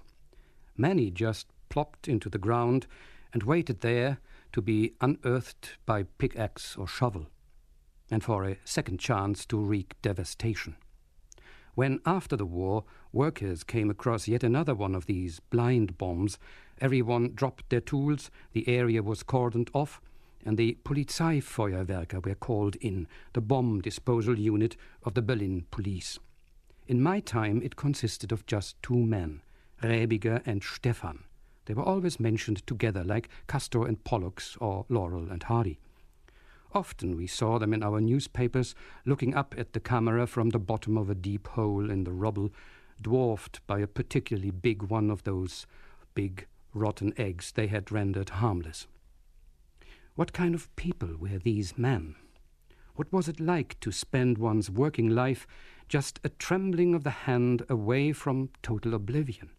Many 0.77 1.10
just 1.10 1.48
plopped 1.69 2.07
into 2.07 2.29
the 2.29 2.38
ground 2.38 2.86
and 3.34 3.41
waited 3.41 3.81
there 3.81 4.19
to 4.53 4.62
be 4.62 4.93
unearthed 5.01 5.77
by 5.88 6.03
pickaxe 6.03 6.75
or 6.77 6.88
shovel, 6.88 7.25
and 8.12 8.24
for 8.24 8.43
a 8.43 8.60
second 8.63 9.00
chance 9.00 9.43
to 9.48 9.57
wreak 9.57 9.96
devastation. 10.03 10.75
When, 11.74 12.00
after 12.05 12.36
the 12.36 12.46
war, 12.46 12.84
workers 13.12 13.63
came 13.63 13.89
across 13.89 14.27
yet 14.27 14.43
another 14.43 14.75
one 14.75 14.93
of 14.93 15.07
these 15.07 15.39
blind 15.39 15.98
bombs, 15.98 16.38
everyone 16.79 17.34
dropped 17.34 17.72
their 17.72 17.81
tools, 17.81 18.29
the 18.51 18.69
area 18.69 19.01
was 19.01 19.24
cordoned 19.24 19.69
off, 19.74 20.00
and 20.46 20.60
the 20.60 20.77
Polizeifeuerwerker 20.84 22.24
were 22.24 22.36
called 22.36 22.75
in, 22.75 23.07
the 23.34 23.41
bomb 23.41 23.81
disposal 23.81 24.38
unit 24.38 24.77
of 25.03 25.15
the 25.15 25.24
Berlin 25.24 25.65
police. 25.72 26.19
In 26.88 27.03
my 27.03 27.20
time, 27.20 27.62
it 27.62 27.75
consisted 27.75 28.32
of 28.32 28.46
just 28.46 28.82
two 28.82 28.96
men, 28.96 29.41
Rebiger 29.84 30.41
and 30.46 30.63
Stefan. 30.63 31.25
They 31.65 31.74
were 31.74 31.84
always 31.84 32.17
mentioned 32.17 32.65
together, 32.65 33.03
like 33.03 33.27
Castor 33.46 33.86
and 33.86 34.01
Pollux 34.06 34.56
or 34.62 34.86
Laurel 34.88 35.29
and 35.29 35.44
Hardy. 35.44 35.79
Often 36.74 37.17
we 37.17 37.27
saw 37.27 37.60
them 37.60 37.74
in 37.74 37.84
our 37.84 38.00
newspapers 38.00 38.74
looking 39.06 39.36
up 39.36 39.53
at 39.58 39.74
the 39.74 39.82
camera 39.82 40.25
from 40.27 40.51
the 40.51 40.60
bottom 40.60 40.98
of 40.98 41.10
a 41.10 41.15
deep 41.15 41.50
hole 41.50 41.89
in 41.91 42.06
the 42.06 42.13
rubble, 42.13 42.51
dwarfed 43.01 43.60
by 43.67 43.79
a 43.79 43.88
particularly 43.88 44.51
big 44.51 44.84
one 44.84 45.10
of 45.10 45.25
those 45.25 45.67
big 46.15 46.48
rotten 46.74 47.13
eggs 47.17 47.51
they 47.51 47.67
had 47.67 47.91
rendered 47.91 48.29
harmless. 48.29 48.88
What 50.15 50.32
kind 50.32 50.56
of 50.56 50.74
people 50.77 51.17
were 51.20 51.38
these 51.38 51.77
men? 51.77 52.15
What 52.96 53.12
was 53.12 53.27
it 53.27 53.39
like 53.39 53.79
to 53.82 53.91
spend 53.91 54.38
one's 54.38 54.72
working 54.72 55.10
life 55.10 55.46
just 55.88 56.20
a 56.24 56.29
trembling 56.29 56.94
of 56.94 57.03
the 57.03 57.10
hand 57.10 57.63
away 57.70 58.12
from 58.12 58.50
total 58.62 58.94
oblivion? 58.94 59.50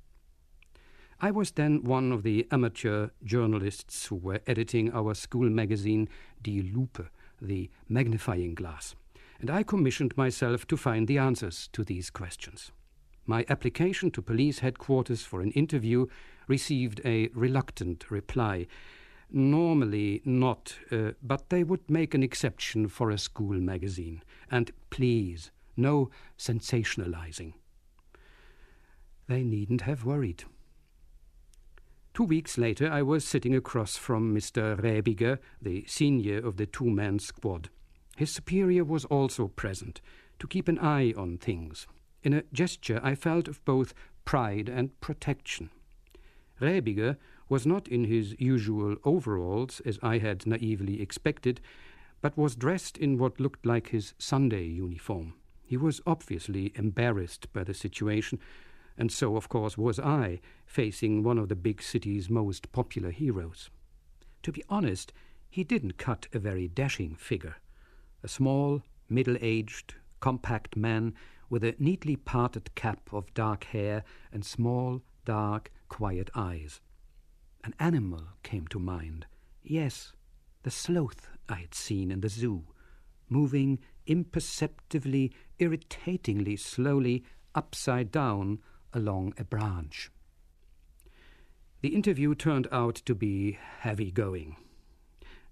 I 1.21 1.31
was 1.31 1.53
then 1.53 1.83
one 1.83 2.13
of 2.13 2.23
the 2.23 2.47
amateur 2.51 3.09
journalists 3.25 4.07
who 4.07 4.15
were 4.15 4.41
editing 4.47 4.93
our 4.93 5.15
school 5.15 5.51
magazine 5.51 6.09
Die 6.43 6.63
Lupe, 6.73 7.09
the 7.41 7.71
magnifying 7.89 8.55
glass, 8.55 8.95
and 9.41 9.51
I 9.51 9.63
commissioned 9.63 10.17
myself 10.17 10.67
to 10.69 10.77
find 10.77 11.09
the 11.09 11.19
answers 11.19 11.69
to 11.73 11.83
these 11.83 12.11
questions. 12.11 12.71
My 13.27 13.45
application 13.49 14.11
to 14.13 14.23
police 14.23 14.61
headquarters 14.61 15.23
for 15.23 15.41
an 15.41 15.51
interview 15.53 16.07
received 16.47 17.01
a 17.05 17.29
reluctant 17.35 18.11
reply, 18.11 18.67
Normally 19.31 20.23
not, 20.25 20.79
uh, 20.91 21.11
but 21.23 21.51
they 21.51 21.63
would 21.63 21.91
make 21.91 22.15
an 22.15 22.23
exception 22.23 22.89
for 22.89 23.11
a 23.11 23.19
school 23.19 23.61
magazine. 23.61 24.23
And 24.51 24.71
please, 24.89 25.51
no 25.79 26.11
sensationalizing. 26.37 27.55
They 29.29 29.43
needn't 29.43 29.83
have 29.83 30.05
worried. 30.05 30.45
Two 32.15 32.25
weeks 32.25 32.59
later, 32.59 32.91
I 32.91 33.03
was 33.03 33.25
sitting 33.25 33.55
across 33.55 33.97
from 33.97 34.35
Mr. 34.35 34.77
Rebiger, 34.81 35.39
the 35.63 35.85
senior 35.87 36.39
of 36.39 36.57
the 36.57 36.67
two 36.67 36.91
man 36.91 37.19
squad. 37.19 37.71
His 38.17 38.31
superior 38.33 38.85
was 38.85 39.05
also 39.05 39.49
present, 39.49 40.01
to 40.41 40.49
keep 40.49 40.67
an 40.67 40.79
eye 40.81 41.15
on 41.17 41.39
things. 41.39 41.87
In 42.25 42.33
a 42.33 42.43
gesture, 42.53 43.01
I 43.03 43.15
felt 43.15 43.47
of 43.47 43.65
both 43.65 43.95
pride 44.25 44.69
and 44.69 44.99
protection. 45.01 45.71
Rebiger 46.61 47.17
was 47.49 47.67
not 47.67 47.87
in 47.87 48.05
his 48.05 48.35
usual 48.39 48.97
overalls, 49.05 49.81
as 49.87 49.99
I 50.03 50.19
had 50.19 50.47
naively 50.47 51.01
expected, 51.01 51.61
but 52.21 52.37
was 52.37 52.57
dressed 52.57 52.99
in 52.99 53.19
what 53.19 53.39
looked 53.39 53.65
like 53.65 53.91
his 53.91 54.15
Sunday 54.19 54.65
uniform. 54.65 55.35
He 55.69 55.77
was 55.77 56.01
obviously 56.07 56.73
embarrassed 56.77 57.53
by 57.53 57.63
the 57.63 57.75
situation, 57.75 58.39
and 58.97 59.13
so, 59.13 59.37
of 59.37 59.51
course, 59.51 59.77
was 59.77 60.01
I, 60.01 60.41
facing 60.65 61.23
one 61.23 61.37
of 61.37 61.51
the 61.51 61.55
big 61.55 61.83
city's 61.83 62.31
most 62.31 62.73
popular 62.73 63.11
heroes. 63.11 63.69
To 64.45 64.51
be 64.51 64.65
honest, 64.71 65.13
he 65.51 65.65
didn't 65.65 65.99
cut 65.99 66.27
a 66.33 66.39
very 66.39 66.69
dashing 66.69 67.15
figure. 67.15 67.57
A 68.23 68.29
small, 68.29 68.81
middle 69.11 69.37
aged, 69.43 69.95
compact 70.21 70.75
man 70.75 71.13
with 71.51 71.63
a 71.63 71.75
neatly 71.79 72.17
parted 72.17 72.75
cap 72.75 73.13
of 73.13 73.35
dark 73.35 73.65
hair 73.65 74.05
and 74.33 74.47
small, 74.47 75.03
dark, 75.27 75.71
quiet 75.91 76.31
eyes. 76.35 76.81
An 77.63 77.75
animal 77.79 78.23
came 78.43 78.67
to 78.69 78.79
mind. 78.79 79.27
Yes, 79.63 80.15
the 80.63 80.71
sloth 80.71 81.29
I 81.47 81.57
had 81.57 81.75
seen 81.75 82.11
in 82.11 82.23
the 82.23 82.31
zoo, 82.31 82.65
moving 83.29 83.81
imperceptibly, 84.07 85.31
irritatingly 85.59 86.57
slowly 86.57 87.25
upside 87.55 88.11
down 88.11 88.59
along 88.93 89.35
a 89.39 89.45
branch. 89.45 90.11
The 91.81 91.95
interview 91.95 92.35
turned 92.35 92.67
out 92.73 92.97
to 93.07 93.15
be 93.15 93.59
heavy 93.81 94.11
going. 94.11 94.57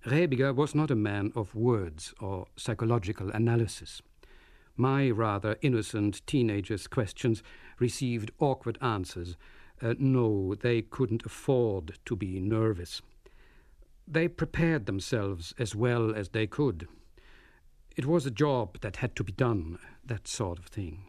Rebiger 0.04 0.54
was 0.54 0.75
not 0.75 0.90
a 0.90 0.96
man 0.96 1.32
of 1.34 1.54
words 1.54 2.14
or 2.20 2.46
psychological 2.56 3.30
analysis. 3.30 4.02
My 4.76 5.10
rather 5.10 5.56
innocent 5.62 6.25
teenager's 6.26 6.86
questions 6.86 7.42
received 7.78 8.30
awkward 8.38 8.78
answers, 8.80 9.36
Uh, 9.82 9.94
no, 9.98 10.54
they 10.54 10.80
couldn't 10.80 11.26
afford 11.26 11.98
to 12.06 12.16
be 12.16 12.40
nervous. 12.40 13.02
They 14.08 14.26
prepared 14.26 14.86
themselves 14.86 15.54
as 15.58 15.75
well 15.75 16.14
as 16.14 16.30
they 16.30 16.46
could. 16.46 16.88
It 17.96 18.04
was 18.04 18.26
a 18.26 18.30
job 18.30 18.80
that 18.82 18.96
had 18.96 19.16
to 19.16 19.24
be 19.24 19.32
done, 19.32 19.78
that 20.04 20.28
sort 20.28 20.58
of 20.58 20.66
thing. 20.66 21.06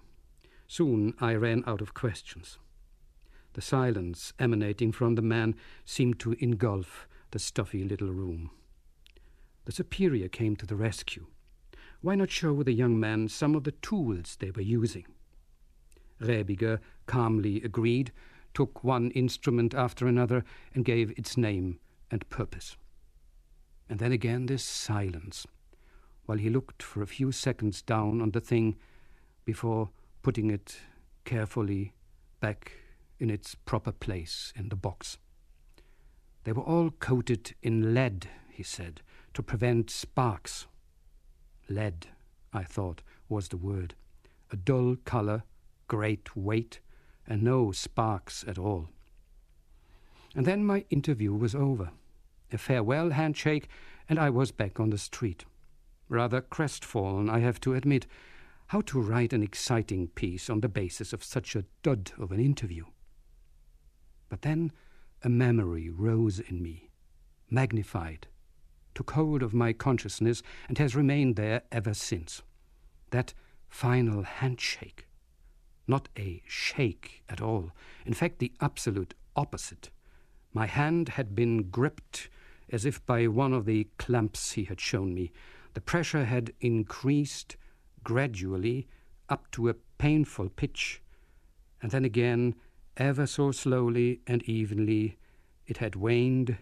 Soon 0.67 1.13
I 1.19 1.35
ran 1.35 1.65
out 1.67 1.81
of 1.81 1.93
questions. 1.93 2.59
The 3.53 3.61
silence 3.61 4.31
emanating 4.39 4.93
from 4.93 5.15
the 5.15 5.21
man 5.21 5.55
seemed 5.83 6.17
to 6.19 6.37
engulf 6.39 7.05
the 7.31 7.39
stuffy 7.39 7.83
little 7.83 8.13
room. 8.13 8.51
The 9.65 9.73
superior 9.73 10.29
came 10.29 10.55
to 10.55 10.65
the 10.65 10.77
rescue. 10.77 11.25
Why 11.99 12.15
not 12.15 12.31
show 12.31 12.63
the 12.63 12.71
young 12.71 12.97
man 12.97 13.27
some 13.27 13.53
of 13.53 13.65
the 13.65 13.73
tools 13.73 14.37
they 14.39 14.51
were 14.51 14.61
using? 14.61 15.07
Rebiger 16.21 16.79
calmly 17.05 17.61
agreed, 17.63 18.13
took 18.53 18.81
one 18.81 19.11
instrument 19.11 19.73
after 19.73 20.07
another, 20.07 20.45
and 20.73 20.85
gave 20.85 21.11
its 21.17 21.35
name 21.35 21.79
and 22.09 22.29
purpose. 22.29 22.77
And 23.89 23.99
then 23.99 24.13
again 24.13 24.45
this 24.45 24.63
silence, 24.63 25.45
while 26.27 26.37
he 26.37 26.49
looked 26.49 26.83
for 26.83 27.01
a 27.01 27.07
few 27.07 27.31
seconds 27.31 27.81
down 27.81 28.21
on 28.21 28.31
the 28.31 28.41
thing 28.41 28.75
before 29.45 29.89
putting 30.21 30.51
it 30.51 30.77
carefully 31.23 31.93
back 32.41 32.73
in 33.17 33.29
its 33.29 33.55
proper 33.55 33.93
place 33.93 34.51
in 34.55 34.67
the 34.69 34.75
box. 34.75 35.17
They 36.43 36.51
were 36.51 36.63
all 36.63 36.91
coated 36.91 37.55
in 37.63 37.93
lead, 37.93 38.27
he 38.49 38.61
said, 38.61 39.01
to 39.33 39.41
prevent 39.41 39.89
sparks. 39.89 40.67
Lead, 41.69 42.07
I 42.53 42.63
thought, 42.63 43.01
was 43.29 43.47
the 43.47 43.57
word. 43.57 43.95
A 44.51 44.57
dull 44.57 44.97
colour, 45.05 45.43
great 45.87 46.35
weight, 46.35 46.81
and 47.25 47.41
no 47.41 47.71
sparks 47.71 48.43
at 48.47 48.57
all. 48.57 48.89
And 50.35 50.45
then 50.45 50.65
my 50.65 50.83
interview 50.89 51.33
was 51.33 51.55
over. 51.55 51.91
A 52.51 52.57
farewell 52.57 53.11
handshake, 53.11 53.69
and 54.09 54.19
I 54.19 54.29
was 54.29 54.51
back 54.51 54.79
on 54.79 54.89
the 54.89 54.97
street. 54.97 55.45
Rather 56.09 56.41
crestfallen, 56.41 57.29
I 57.29 57.39
have 57.39 57.59
to 57.61 57.73
admit. 57.73 58.07
How 58.67 58.81
to 58.81 58.99
write 58.99 59.33
an 59.33 59.43
exciting 59.43 60.09
piece 60.09 60.49
on 60.49 60.61
the 60.61 60.69
basis 60.69 61.13
of 61.13 61.23
such 61.23 61.55
a 61.55 61.65
dud 61.83 62.11
of 62.17 62.31
an 62.31 62.39
interview? 62.39 62.85
But 64.29 64.41
then 64.41 64.71
a 65.23 65.29
memory 65.29 65.89
rose 65.89 66.39
in 66.39 66.61
me, 66.61 66.89
magnified, 67.49 68.27
took 68.93 69.11
hold 69.11 69.41
of 69.41 69.53
my 69.53 69.73
consciousness, 69.73 70.43
and 70.67 70.77
has 70.77 70.95
remained 70.95 71.35
there 71.35 71.61
ever 71.71 71.93
since. 71.93 72.41
That 73.11 73.33
final 73.69 74.23
handshake. 74.23 75.07
Not 75.87 76.09
a 76.17 76.41
shake 76.45 77.23
at 77.29 77.41
all. 77.41 77.71
In 78.05 78.13
fact, 78.13 78.39
the 78.39 78.51
absolute 78.59 79.13
opposite. 79.35 79.89
My 80.53 80.65
hand 80.65 81.09
had 81.09 81.35
been 81.35 81.69
gripped 81.69 82.29
as 82.69 82.85
if 82.85 83.05
by 83.05 83.27
one 83.27 83.53
of 83.53 83.65
the 83.65 83.87
clamps 83.97 84.53
he 84.53 84.65
had 84.65 84.81
shown 84.81 85.13
me. 85.13 85.31
The 85.77 85.81
pressure 85.81 86.25
had 86.25 86.53
increased 86.59 87.55
gradually 88.03 88.87
up 89.29 89.51
to 89.51 89.69
a 89.69 89.75
painful 89.99 90.49
pitch, 90.49 91.03
and 91.83 91.91
then 91.91 92.03
again, 92.03 92.55
ever 92.97 93.27
so 93.27 93.51
slowly 93.51 94.21
and 94.25 94.41
evenly, 94.49 95.19
it 95.67 95.77
had 95.77 95.95
waned, 95.95 96.57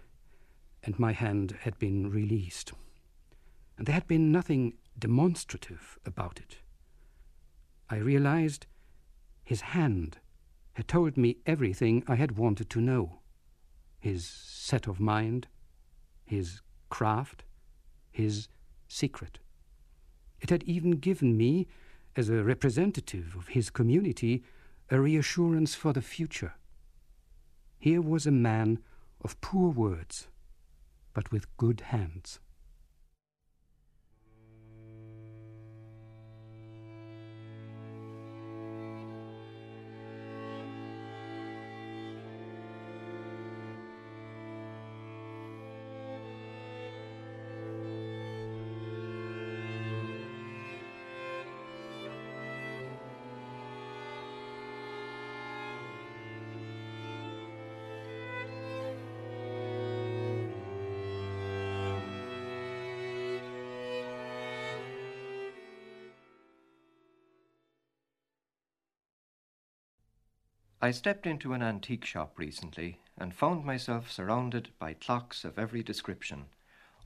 and 0.84 1.00
my 1.00 1.14
hand 1.14 1.56
had 1.62 1.80
been 1.80 2.12
released. 2.12 2.74
And 3.78 3.88
there 3.88 3.94
had 3.94 4.06
been 4.06 4.34
nothing 4.34 4.74
demonstrative 5.00 5.98
about 6.06 6.42
it. 6.42 6.58
I 7.90 8.00
realized 8.00 8.68
his 9.46 9.62
hand 9.62 10.18
had 10.74 10.90
told 10.90 11.16
me 11.16 11.38
everything 11.46 12.04
I 12.06 12.16
had 12.16 12.34
wanted 12.38 12.70
to 12.72 12.82
know 12.82 13.20
his 13.98 14.28
set 14.28 14.88
of 14.88 15.00
mind, 15.00 15.48
his 16.26 16.60
craft, 16.90 17.46
his 18.12 18.50
secret. 18.88 19.40
It 20.42 20.50
had 20.50 20.64
even 20.64 20.92
given 20.92 21.38
me, 21.38 21.68
as 22.16 22.30
a 22.30 22.44
representative 22.44 23.36
of 23.38 23.50
his 23.50 23.70
community, 23.70 24.44
a 24.90 25.00
reassurance 25.00 25.76
for 25.76 25.94
the 25.94 26.02
future. 26.02 26.54
Here 27.78 28.02
was 28.02 28.26
a 28.26 28.32
man 28.32 28.80
of 29.22 29.40
poor 29.42 29.70
words, 29.70 30.28
but 31.14 31.32
with 31.32 31.56
good 31.58 31.82
hands. 31.82 32.40
I 70.86 70.92
stepped 70.92 71.26
into 71.26 71.54
an 71.54 71.64
antique 71.64 72.06
shop 72.06 72.38
recently 72.38 73.00
and 73.18 73.34
found 73.34 73.66
myself 73.66 74.12
surrounded 74.12 74.70
by 74.78 74.94
clocks 74.94 75.44
of 75.44 75.58
every 75.58 75.82
description, 75.82 76.46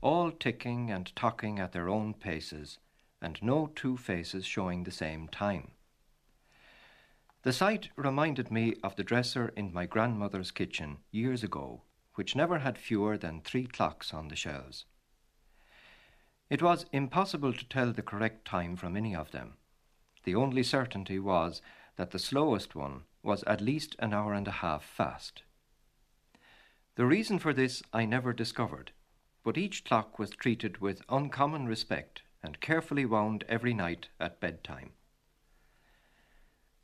all 0.02 0.30
ticking 0.30 0.90
and 0.90 1.16
tocking 1.16 1.58
at 1.58 1.72
their 1.72 1.88
own 1.88 2.12
paces, 2.12 2.76
and 3.22 3.42
no 3.42 3.72
two 3.74 3.96
faces 3.96 4.44
showing 4.44 4.84
the 4.84 4.90
same 4.90 5.28
time. 5.28 5.70
The 7.42 7.54
sight 7.54 7.88
reminded 7.96 8.50
me 8.50 8.74
of 8.82 8.96
the 8.96 9.02
dresser 9.02 9.48
in 9.56 9.72
my 9.72 9.86
grandmother's 9.86 10.50
kitchen 10.50 10.98
years 11.10 11.42
ago, 11.42 11.80
which 12.16 12.36
never 12.36 12.58
had 12.58 12.76
fewer 12.76 13.16
than 13.16 13.40
three 13.40 13.66
clocks 13.66 14.12
on 14.12 14.28
the 14.28 14.36
shelves. 14.36 14.84
It 16.50 16.60
was 16.60 16.84
impossible 16.92 17.54
to 17.54 17.64
tell 17.64 17.92
the 17.92 18.02
correct 18.02 18.44
time 18.44 18.76
from 18.76 18.94
any 18.94 19.16
of 19.16 19.30
them. 19.30 19.54
The 20.24 20.34
only 20.34 20.64
certainty 20.64 21.18
was 21.18 21.62
that 21.96 22.10
the 22.10 22.18
slowest 22.18 22.74
one 22.74 23.04
was 23.22 23.42
at 23.44 23.60
least 23.60 23.96
an 23.98 24.14
hour 24.14 24.32
and 24.32 24.48
a 24.48 24.62
half 24.62 24.84
fast. 24.84 25.42
The 26.96 27.06
reason 27.06 27.38
for 27.38 27.52
this 27.52 27.82
I 27.92 28.04
never 28.04 28.32
discovered, 28.32 28.92
but 29.42 29.58
each 29.58 29.84
clock 29.84 30.18
was 30.18 30.30
treated 30.30 30.78
with 30.78 31.02
uncommon 31.08 31.66
respect 31.66 32.22
and 32.42 32.60
carefully 32.60 33.04
wound 33.04 33.44
every 33.48 33.74
night 33.74 34.08
at 34.18 34.40
bedtime. 34.40 34.92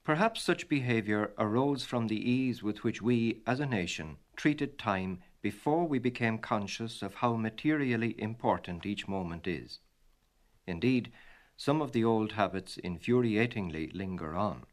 Perhaps 0.04 0.42
such 0.42 0.68
behaviour 0.68 1.32
arose 1.36 1.84
from 1.84 2.06
the 2.06 2.30
ease 2.30 2.62
with 2.62 2.84
which 2.84 3.02
we, 3.02 3.42
as 3.46 3.58
a 3.58 3.66
nation, 3.66 4.18
treated 4.36 4.78
time 4.78 5.20
before 5.42 5.86
we 5.86 5.98
became 5.98 6.38
conscious 6.38 7.02
of 7.02 7.14
how 7.14 7.34
materially 7.34 8.14
important 8.20 8.86
each 8.86 9.08
moment 9.08 9.46
is. 9.46 9.80
Indeed, 10.66 11.12
some 11.56 11.82
of 11.82 11.92
the 11.92 12.04
old 12.04 12.32
habits 12.32 12.76
infuriatingly 12.84 13.92
linger 13.94 14.36
on. 14.36 14.66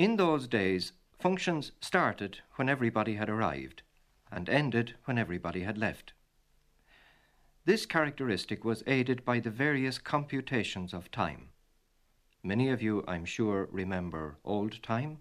In 0.00 0.16
those 0.16 0.48
days, 0.48 0.94
functions 1.18 1.72
started 1.82 2.38
when 2.54 2.70
everybody 2.70 3.16
had 3.16 3.28
arrived 3.28 3.82
and 4.32 4.48
ended 4.48 4.94
when 5.04 5.18
everybody 5.18 5.60
had 5.64 5.76
left. 5.76 6.14
This 7.66 7.84
characteristic 7.84 8.64
was 8.64 8.82
aided 8.86 9.26
by 9.26 9.40
the 9.40 9.50
various 9.50 9.98
computations 9.98 10.94
of 10.94 11.10
time. 11.10 11.50
Many 12.42 12.70
of 12.70 12.80
you, 12.80 13.04
I'm 13.06 13.26
sure, 13.26 13.68
remember 13.70 14.38
old 14.42 14.82
time, 14.82 15.18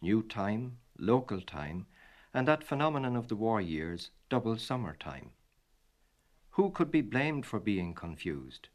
new 0.00 0.22
time, 0.22 0.78
local 0.96 1.40
time, 1.40 1.86
and 2.32 2.46
that 2.46 2.62
phenomenon 2.62 3.16
of 3.16 3.26
the 3.26 3.34
war 3.34 3.60
years, 3.60 4.12
double 4.28 4.56
summer 4.56 4.94
time. 4.94 5.32
Who 6.50 6.70
could 6.70 6.92
be 6.92 7.00
blamed 7.00 7.46
for 7.46 7.58
being 7.58 7.94
confused? 7.94 8.68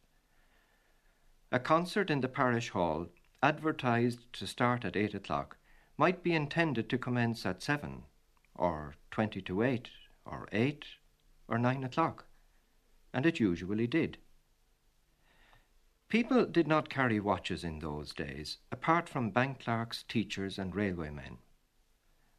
A 1.49 1.59
concert 1.59 2.09
in 2.09 2.19
the 2.19 2.27
parish 2.27 2.71
hall 2.71 3.07
advertised 3.45 4.21
to 4.33 4.47
start 4.47 4.83
at 4.83 4.95
eight 4.95 5.13
o'clock 5.13 5.57
might 5.97 6.23
be 6.23 6.33
intended 6.33 6.89
to 6.89 6.97
commence 6.97 7.45
at 7.45 7.61
seven, 7.61 8.01
or 8.55 8.95
twenty 9.11 9.39
to 9.39 9.61
eight, 9.61 9.89
or 10.25 10.49
eight, 10.51 10.83
or 11.47 11.59
nine 11.59 11.83
o'clock, 11.83 12.25
and 13.13 13.23
it 13.23 13.39
usually 13.39 13.85
did. 13.85 14.17
People 16.09 16.47
did 16.47 16.67
not 16.67 16.89
carry 16.89 17.19
watches 17.19 17.63
in 17.63 17.77
those 17.77 18.13
days, 18.13 18.57
apart 18.71 19.07
from 19.07 19.29
bank 19.29 19.59
clerks, 19.59 20.03
teachers, 20.07 20.57
and 20.57 20.73
railwaymen. 20.73 21.37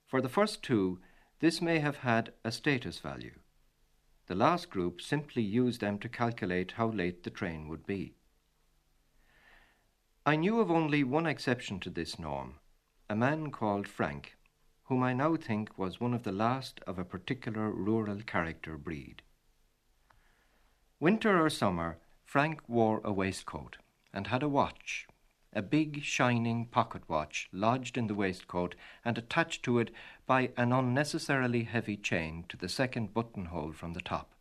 For 0.09 0.21
the 0.21 0.29
first 0.29 0.61
two, 0.61 0.99
this 1.38 1.62
may 1.62 1.79
have 1.79 1.99
had 1.99 2.33
a 2.42 2.51
status 2.51 2.99
value. 2.99 3.38
The 4.27 4.35
last 4.35 4.71
group 4.71 5.01
simply 5.01 5.42
used 5.42 5.81
them 5.81 6.01
to 6.01 6.09
calculate 6.09 6.73
how 6.73 6.88
late 6.88 7.23
the 7.23 7.31
train 7.31 7.69
would 7.69 7.87
be. 7.87 8.16
I 10.29 10.35
knew 10.35 10.59
of 10.59 10.73
only 10.73 11.05
one 11.05 11.25
exception 11.25 11.79
to 11.79 11.89
this 11.89 12.19
norm, 12.19 12.59
a 13.09 13.15
man 13.15 13.53
called 13.53 13.87
Frank, 13.87 14.37
whom 14.87 15.05
I 15.05 15.12
now 15.12 15.37
think 15.37 15.79
was 15.79 16.01
one 16.01 16.12
of 16.12 16.25
the 16.25 16.33
last 16.33 16.81
of 16.85 16.99
a 16.99 17.05
particular 17.05 17.71
rural 17.71 18.21
character 18.23 18.77
breed. 18.77 19.23
Winter 20.99 21.41
or 21.41 21.49
summer, 21.49 21.99
Frank 22.25 22.69
wore 22.69 23.01
a 23.05 23.12
waistcoat 23.12 23.77
and 24.12 24.27
had 24.27 24.43
a 24.43 24.49
watch, 24.49 25.07
a 25.53 25.62
big 25.62 26.03
shining 26.03 26.67
pocket 26.67 27.09
watch 27.09 27.49
lodged 27.53 27.97
in 27.97 28.09
the 28.09 28.15
waistcoat 28.15 28.75
and 29.05 29.17
attached 29.17 29.62
to 29.62 29.79
it 29.79 29.93
by 30.27 30.51
an 30.57 30.73
unnecessarily 30.73 31.62
heavy 31.62 31.97
chain 31.97 32.45
to 32.49 32.57
the 32.57 32.69
second 32.69 33.15
buttonhole 33.15 33.71
from 33.71 33.93
the 33.93 34.01
top. 34.01 34.35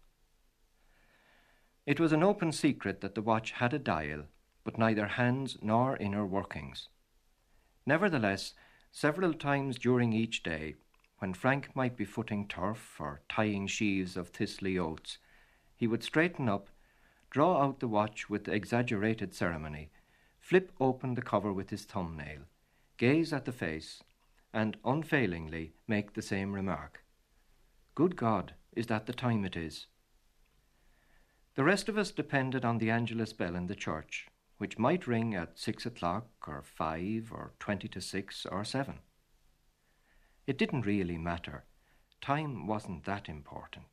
It 1.85 1.99
was 1.99 2.11
an 2.11 2.23
open 2.23 2.51
secret 2.51 3.01
that 3.01 3.13
the 3.13 3.21
watch 3.21 3.51
had 3.51 3.71
a 3.71 3.77
dial, 3.77 4.23
but 4.65 4.77
neither 4.77 5.07
hands 5.07 5.57
nor 5.61 5.95
inner 5.95 6.25
workings. 6.25 6.89
Nevertheless, 7.85 8.53
several 8.91 9.33
times 9.33 9.77
during 9.77 10.11
each 10.11 10.43
day, 10.43 10.75
when 11.19 11.33
Frank 11.33 11.73
might 11.73 11.95
be 11.95 12.03
footing 12.03 12.45
turf 12.45 12.99
or 12.99 13.21
tying 13.29 13.67
sheaves 13.67 14.17
of 14.17 14.27
thistly 14.27 14.77
oats, 14.77 15.17
he 15.77 15.87
would 15.87 16.03
straighten 16.03 16.49
up, 16.49 16.67
draw 17.29 17.63
out 17.63 17.79
the 17.79 17.87
watch 17.87 18.29
with 18.29 18.49
exaggerated 18.49 19.33
ceremony, 19.33 19.91
flip 20.41 20.73
open 20.81 21.13
the 21.13 21.21
cover 21.21 21.53
with 21.53 21.69
his 21.69 21.85
thumbnail, 21.85 22.41
gaze 22.97 23.31
at 23.31 23.45
the 23.45 23.53
face, 23.53 24.03
and 24.53 24.75
unfailingly 24.83 25.73
make 25.87 26.13
the 26.13 26.21
same 26.21 26.51
remark 26.51 27.05
Good 27.95 28.17
God, 28.17 28.55
is 28.75 28.87
that 28.87 29.05
the 29.05 29.13
time 29.13 29.45
it 29.45 29.55
is? 29.55 29.87
The 31.55 31.63
rest 31.63 31.87
of 31.87 31.97
us 31.97 32.11
depended 32.11 32.65
on 32.65 32.77
the 32.77 32.89
Angelus 32.89 33.31
bell 33.31 33.55
in 33.55 33.67
the 33.67 33.75
church, 33.75 34.27
which 34.57 34.77
might 34.79 35.07
ring 35.07 35.35
at 35.35 35.59
six 35.59 35.85
o'clock, 35.85 36.27
or 36.47 36.63
five, 36.63 37.29
or 37.31 37.53
twenty 37.59 37.87
to 37.89 38.01
six, 38.01 38.45
or 38.45 38.63
seven. 38.63 38.99
It 40.47 40.57
didn't 40.57 40.85
really 40.85 41.17
matter. 41.17 41.65
Time 42.21 42.67
wasn't 42.67 43.05
that 43.05 43.27
important. 43.27 43.85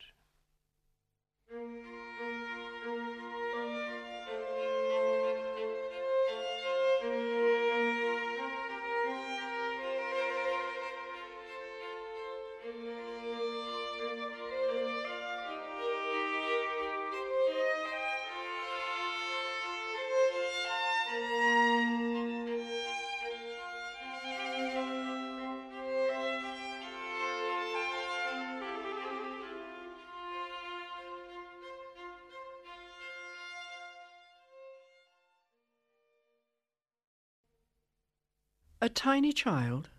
A 38.83 38.88
tiny 38.88 39.33
child, 39.33 39.90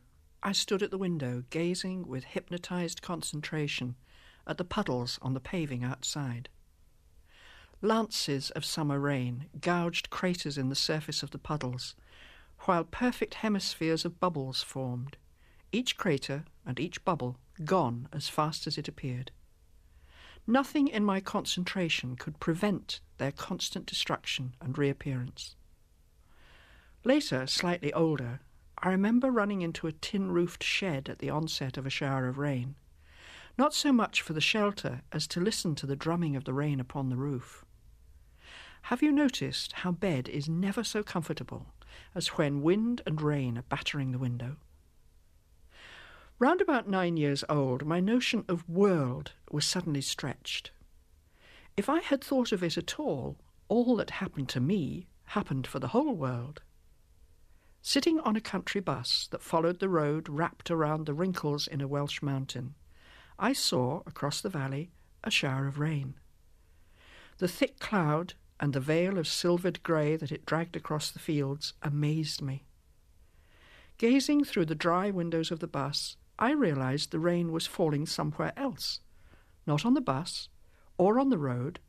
I 0.43 0.51
stood 0.51 0.83
at 0.83 0.91
the 0.91 0.97
window 0.97 1.45
gazing 1.49 2.05
with 2.05 2.25
hypnotized 2.25 3.01
concentration 3.01 3.95
at 4.45 4.57
the 4.57 4.65
puddles 4.65 5.17
on 5.21 5.33
the 5.33 5.39
paving 5.39 5.85
outside. 5.85 6.49
Lances 7.81 8.49
of 8.49 8.65
summer 8.65 8.99
rain 8.99 9.45
gouged 9.61 10.09
craters 10.09 10.57
in 10.57 10.67
the 10.67 10.75
surface 10.75 11.23
of 11.23 11.31
the 11.31 11.37
puddles, 11.37 11.95
while 12.65 12.83
perfect 12.83 13.35
hemispheres 13.35 14.03
of 14.03 14.19
bubbles 14.19 14.61
formed, 14.61 15.15
each 15.71 15.95
crater 15.95 16.43
and 16.65 16.77
each 16.77 17.05
bubble 17.05 17.37
gone 17.63 18.09
as 18.11 18.27
fast 18.27 18.67
as 18.67 18.77
it 18.77 18.89
appeared. 18.89 19.31
Nothing 20.45 20.89
in 20.89 21.05
my 21.05 21.21
concentration 21.21 22.17
could 22.17 22.41
prevent 22.41 22.99
their 23.17 23.31
constant 23.31 23.85
destruction 23.85 24.57
and 24.59 24.77
reappearance. 24.77 25.55
Later, 27.05 27.47
slightly 27.47 27.93
older, 27.93 28.41
I 28.85 28.89
remember 28.89 29.31
running 29.31 29.61
into 29.61 29.87
a 29.87 29.93
tin 29.93 30.29
roofed 30.29 30.61
shed 30.61 31.07
at 31.07 31.19
the 31.19 31.29
onset 31.29 31.77
of 31.77 31.85
a 31.85 31.89
shower 31.89 32.27
of 32.27 32.37
rain, 32.37 32.75
not 33.57 33.73
so 33.73 33.93
much 33.93 34.21
for 34.21 34.33
the 34.33 34.41
shelter 34.41 35.03
as 35.13 35.25
to 35.27 35.39
listen 35.39 35.73
to 35.75 35.85
the 35.85 35.95
drumming 35.95 36.35
of 36.35 36.43
the 36.43 36.53
rain 36.53 36.81
upon 36.81 37.07
the 37.07 37.15
roof. 37.15 37.63
Have 38.83 39.01
you 39.01 39.13
noticed 39.13 39.71
how 39.71 39.93
bed 39.93 40.27
is 40.27 40.49
never 40.49 40.83
so 40.83 41.01
comfortable 41.01 41.67
as 42.13 42.35
when 42.37 42.61
wind 42.61 43.01
and 43.05 43.21
rain 43.21 43.57
are 43.57 43.63
battering 43.69 44.11
the 44.11 44.19
window? 44.19 44.57
Round 46.37 46.59
about 46.59 46.89
nine 46.89 47.15
years 47.15 47.45
old, 47.47 47.85
my 47.85 48.01
notion 48.01 48.43
of 48.49 48.67
world 48.67 49.31
was 49.49 49.63
suddenly 49.63 50.01
stretched. 50.01 50.71
If 51.77 51.87
I 51.87 52.01
had 52.01 52.21
thought 52.21 52.51
of 52.51 52.61
it 52.61 52.77
at 52.77 52.99
all, 52.99 53.37
all 53.69 53.95
that 53.95 54.09
happened 54.09 54.49
to 54.49 54.59
me 54.59 55.07
happened 55.27 55.67
for 55.67 55.79
the 55.79 55.87
whole 55.87 56.13
world. 56.13 56.61
Sitting 57.85 58.17
on 58.21 58.37
a 58.37 58.41
country 58.41 58.79
bus 58.79 59.27
that 59.31 59.43
followed 59.43 59.79
the 59.79 59.89
road 59.89 60.29
wrapped 60.29 60.71
around 60.71 61.05
the 61.05 61.13
wrinkles 61.13 61.67
in 61.67 61.81
a 61.81 61.87
Welsh 61.87 62.21
mountain, 62.21 62.75
I 63.37 63.51
saw, 63.51 64.03
across 64.05 64.39
the 64.39 64.47
valley, 64.47 64.91
a 65.21 65.29
shower 65.29 65.67
of 65.67 65.79
rain. 65.79 66.15
The 67.39 67.49
thick 67.49 67.79
cloud 67.79 68.35
and 68.57 68.71
the 68.71 68.79
veil 68.79 69.17
of 69.17 69.27
silvered 69.27 69.83
grey 69.83 70.15
that 70.15 70.31
it 70.31 70.45
dragged 70.45 70.77
across 70.77 71.11
the 71.11 71.19
fields 71.19 71.73
amazed 71.81 72.41
me. 72.41 72.63
Gazing 73.97 74.45
through 74.45 74.67
the 74.67 74.75
dry 74.75 75.11
windows 75.11 75.51
of 75.51 75.59
the 75.59 75.67
bus, 75.67 76.15
I 76.39 76.51
realized 76.51 77.11
the 77.11 77.19
rain 77.19 77.51
was 77.51 77.67
falling 77.67 78.05
somewhere 78.05 78.53
else, 78.55 79.01
not 79.67 79.85
on 79.85 79.93
the 79.93 79.99
bus, 79.99 80.47
or 80.97 81.19
on 81.19 81.29
the 81.29 81.37
road, 81.37 81.81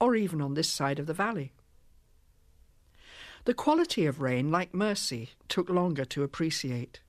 or 0.00 0.14
even 0.14 0.40
on 0.40 0.54
this 0.54 0.68
side 0.68 1.00
of 1.00 1.06
the 1.06 1.12
valley. 1.12 1.52
The 3.44 3.54
quality 3.54 4.06
of 4.06 4.20
rain, 4.20 4.50
like 4.50 4.74
mercy, 4.74 5.30
took 5.48 5.70
longer 5.70 6.04
to 6.06 6.22
appreciate. 6.22 7.00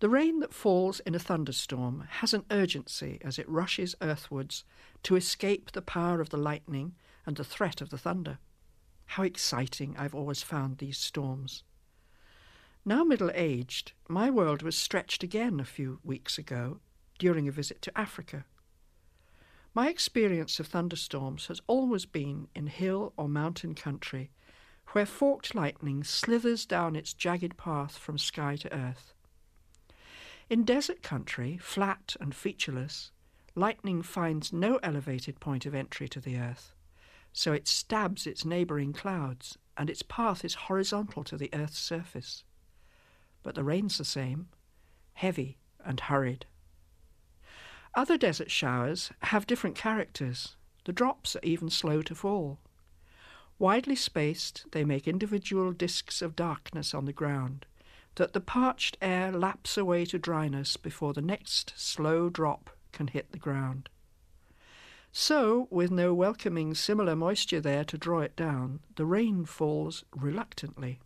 The 0.00 0.08
rain 0.08 0.40
that 0.40 0.54
falls 0.54 1.00
in 1.00 1.14
a 1.14 1.18
thunderstorm 1.18 2.06
has 2.08 2.32
an 2.32 2.44
urgency 2.50 3.18
as 3.22 3.38
it 3.38 3.48
rushes 3.48 3.94
earthwards 4.00 4.64
to 5.02 5.16
escape 5.16 5.72
the 5.72 5.82
power 5.82 6.20
of 6.20 6.30
the 6.30 6.38
lightning 6.38 6.94
and 7.26 7.36
the 7.36 7.44
threat 7.44 7.80
of 7.80 7.90
the 7.90 7.98
thunder. 7.98 8.38
How 9.06 9.22
exciting 9.22 9.96
I've 9.98 10.14
always 10.14 10.42
found 10.42 10.78
these 10.78 10.98
storms. 10.98 11.64
Now 12.84 13.04
middle 13.04 13.30
aged, 13.34 13.92
my 14.08 14.30
world 14.30 14.62
was 14.62 14.76
stretched 14.76 15.22
again 15.22 15.60
a 15.60 15.64
few 15.64 16.00
weeks 16.02 16.38
ago 16.38 16.80
during 17.18 17.46
a 17.46 17.52
visit 17.52 17.82
to 17.82 17.98
Africa. 17.98 18.46
My 19.74 19.88
experience 19.88 20.58
of 20.58 20.66
thunderstorms 20.66 21.46
has 21.48 21.60
always 21.66 22.06
been 22.06 22.48
in 22.54 22.68
hill 22.68 23.12
or 23.16 23.28
mountain 23.28 23.74
country 23.74 24.30
where 24.92 25.06
forked 25.06 25.54
lightning 25.54 26.02
slithers 26.02 26.66
down 26.66 26.96
its 26.96 27.14
jagged 27.14 27.56
path 27.56 27.96
from 27.96 28.18
sky 28.18 28.56
to 28.56 28.72
earth. 28.74 29.14
In 30.48 30.64
desert 30.64 31.02
country, 31.02 31.56
flat 31.58 32.16
and 32.20 32.34
featureless, 32.34 33.12
lightning 33.54 34.02
finds 34.02 34.52
no 34.52 34.76
elevated 34.82 35.38
point 35.38 35.64
of 35.64 35.74
entry 35.74 36.08
to 36.08 36.20
the 36.20 36.36
earth, 36.36 36.74
so 37.32 37.52
it 37.52 37.68
stabs 37.68 38.26
its 38.26 38.44
neighbouring 38.44 38.92
clouds, 38.92 39.56
and 39.76 39.88
its 39.88 40.02
path 40.02 40.44
is 40.44 40.54
horizontal 40.54 41.22
to 41.24 41.36
the 41.36 41.50
earth's 41.52 41.78
surface. 41.78 42.42
But 43.42 43.54
the 43.54 43.64
rain's 43.64 43.98
the 43.98 44.04
same, 44.04 44.48
heavy 45.14 45.58
and 45.84 46.00
hurried. 46.00 46.46
Other 47.94 48.16
desert 48.16 48.50
showers 48.50 49.10
have 49.22 49.46
different 49.46 49.76
characters. 49.76 50.56
The 50.84 50.92
drops 50.92 51.36
are 51.36 51.44
even 51.44 51.70
slow 51.70 52.02
to 52.02 52.14
fall. 52.14 52.58
Widely 53.60 53.94
spaced, 53.94 54.64
they 54.72 54.86
make 54.86 55.06
individual 55.06 55.72
disks 55.72 56.22
of 56.22 56.34
darkness 56.34 56.94
on 56.94 57.04
the 57.04 57.12
ground, 57.12 57.66
that 58.14 58.32
the 58.32 58.40
parched 58.40 58.96
air 59.02 59.30
laps 59.30 59.76
away 59.76 60.06
to 60.06 60.18
dryness 60.18 60.78
before 60.78 61.12
the 61.12 61.20
next 61.20 61.74
slow 61.76 62.30
drop 62.30 62.70
can 62.92 63.08
hit 63.08 63.32
the 63.32 63.38
ground. 63.38 63.90
So, 65.12 65.68
with 65.70 65.90
no 65.90 66.14
welcoming 66.14 66.74
similar 66.74 67.14
moisture 67.14 67.60
there 67.60 67.84
to 67.84 67.98
draw 67.98 68.20
it 68.20 68.34
down, 68.34 68.80
the 68.96 69.04
rain 69.04 69.44
falls 69.44 70.04
reluctantly. 70.16 70.98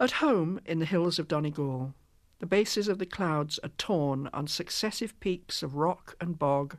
At 0.00 0.10
home 0.10 0.58
in 0.66 0.80
the 0.80 0.84
hills 0.84 1.20
of 1.20 1.28
Donegal, 1.28 1.94
the 2.40 2.46
bases 2.46 2.88
of 2.88 2.98
the 2.98 3.06
clouds 3.06 3.60
are 3.62 3.68
torn 3.78 4.28
on 4.32 4.48
successive 4.48 5.20
peaks 5.20 5.62
of 5.62 5.76
rock 5.76 6.16
and 6.20 6.40
bog 6.40 6.78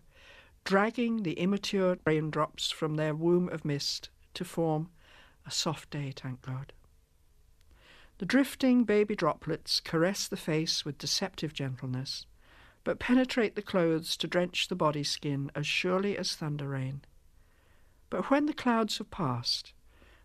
dragging 0.64 1.24
the 1.24 1.34
immature 1.34 1.98
raindrops 2.06 2.72
from 2.72 2.96
their 2.96 3.14
womb 3.14 3.50
of 3.50 3.66
mist 3.66 4.10
to 4.34 4.46
form 4.46 4.90
a 5.46 5.52
soft 5.52 5.90
day, 5.90 6.14
thank 6.16 6.42
God. 6.42 6.74
The 8.20 8.26
drifting 8.26 8.84
baby 8.84 9.16
droplets 9.16 9.80
caress 9.80 10.28
the 10.28 10.38
face 10.38 10.86
with 10.86 10.98
deceptive 10.98 11.54
gentleness, 11.54 12.26
but 12.84 13.00
penetrate 13.00 13.56
the 13.56 13.62
clothes 13.62 14.16
to 14.18 14.28
drench 14.28 14.68
the 14.68 14.76
body 14.76 15.04
skin 15.04 15.52
as 15.56 15.68
surely 15.68 16.18
as 16.18 16.36
thunder 16.36 16.70
rain. 16.70 17.02
But 18.10 18.30
when 18.30 18.46
the 18.46 18.54
clouds 18.54 19.00
have 19.00 19.12
passed, 19.12 19.74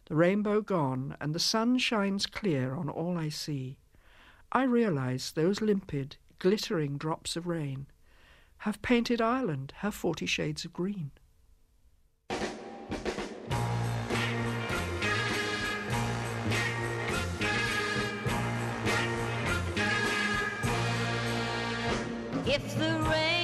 the 0.07 0.15
rainbow 0.15 0.61
gone, 0.61 1.17
and 1.21 1.35
the 1.35 1.41
sun 1.41 1.79
shines 1.79 2.27
clear 2.27 2.75
on 2.75 2.89
all 2.89 3.19
I 3.19 3.29
see, 3.29 3.79
I 4.53 4.63
realize 4.63 5.33
those 5.33 5.61
limpid, 5.61 6.17
glittering 6.39 6.97
drops 6.97 7.37
of 7.37 7.47
rain, 7.47 7.87
have 8.59 8.83
painted 8.83 9.21
Ireland 9.21 9.73
her 9.79 9.91
forty 9.91 10.27
shades 10.27 10.65
of 10.65 10.73
green. 10.73 11.11
If 22.51 22.79
the 22.79 22.99
rain 23.11 23.38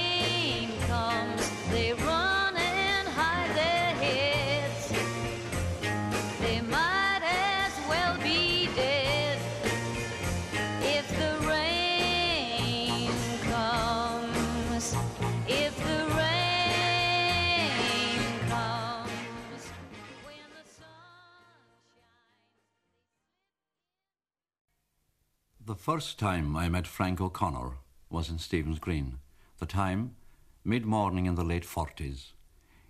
first 25.95 26.19
time 26.19 26.57
I 26.57 26.67
met 26.67 26.85
Frank 26.85 27.21
O'Connor 27.21 27.77
was 28.09 28.29
in 28.29 28.37
Stephen's 28.37 28.79
Green. 28.79 29.19
The 29.59 29.65
time, 29.65 30.17
mid 30.65 30.85
morning 30.85 31.25
in 31.25 31.35
the 31.35 31.43
late 31.45 31.63
forties. 31.63 32.33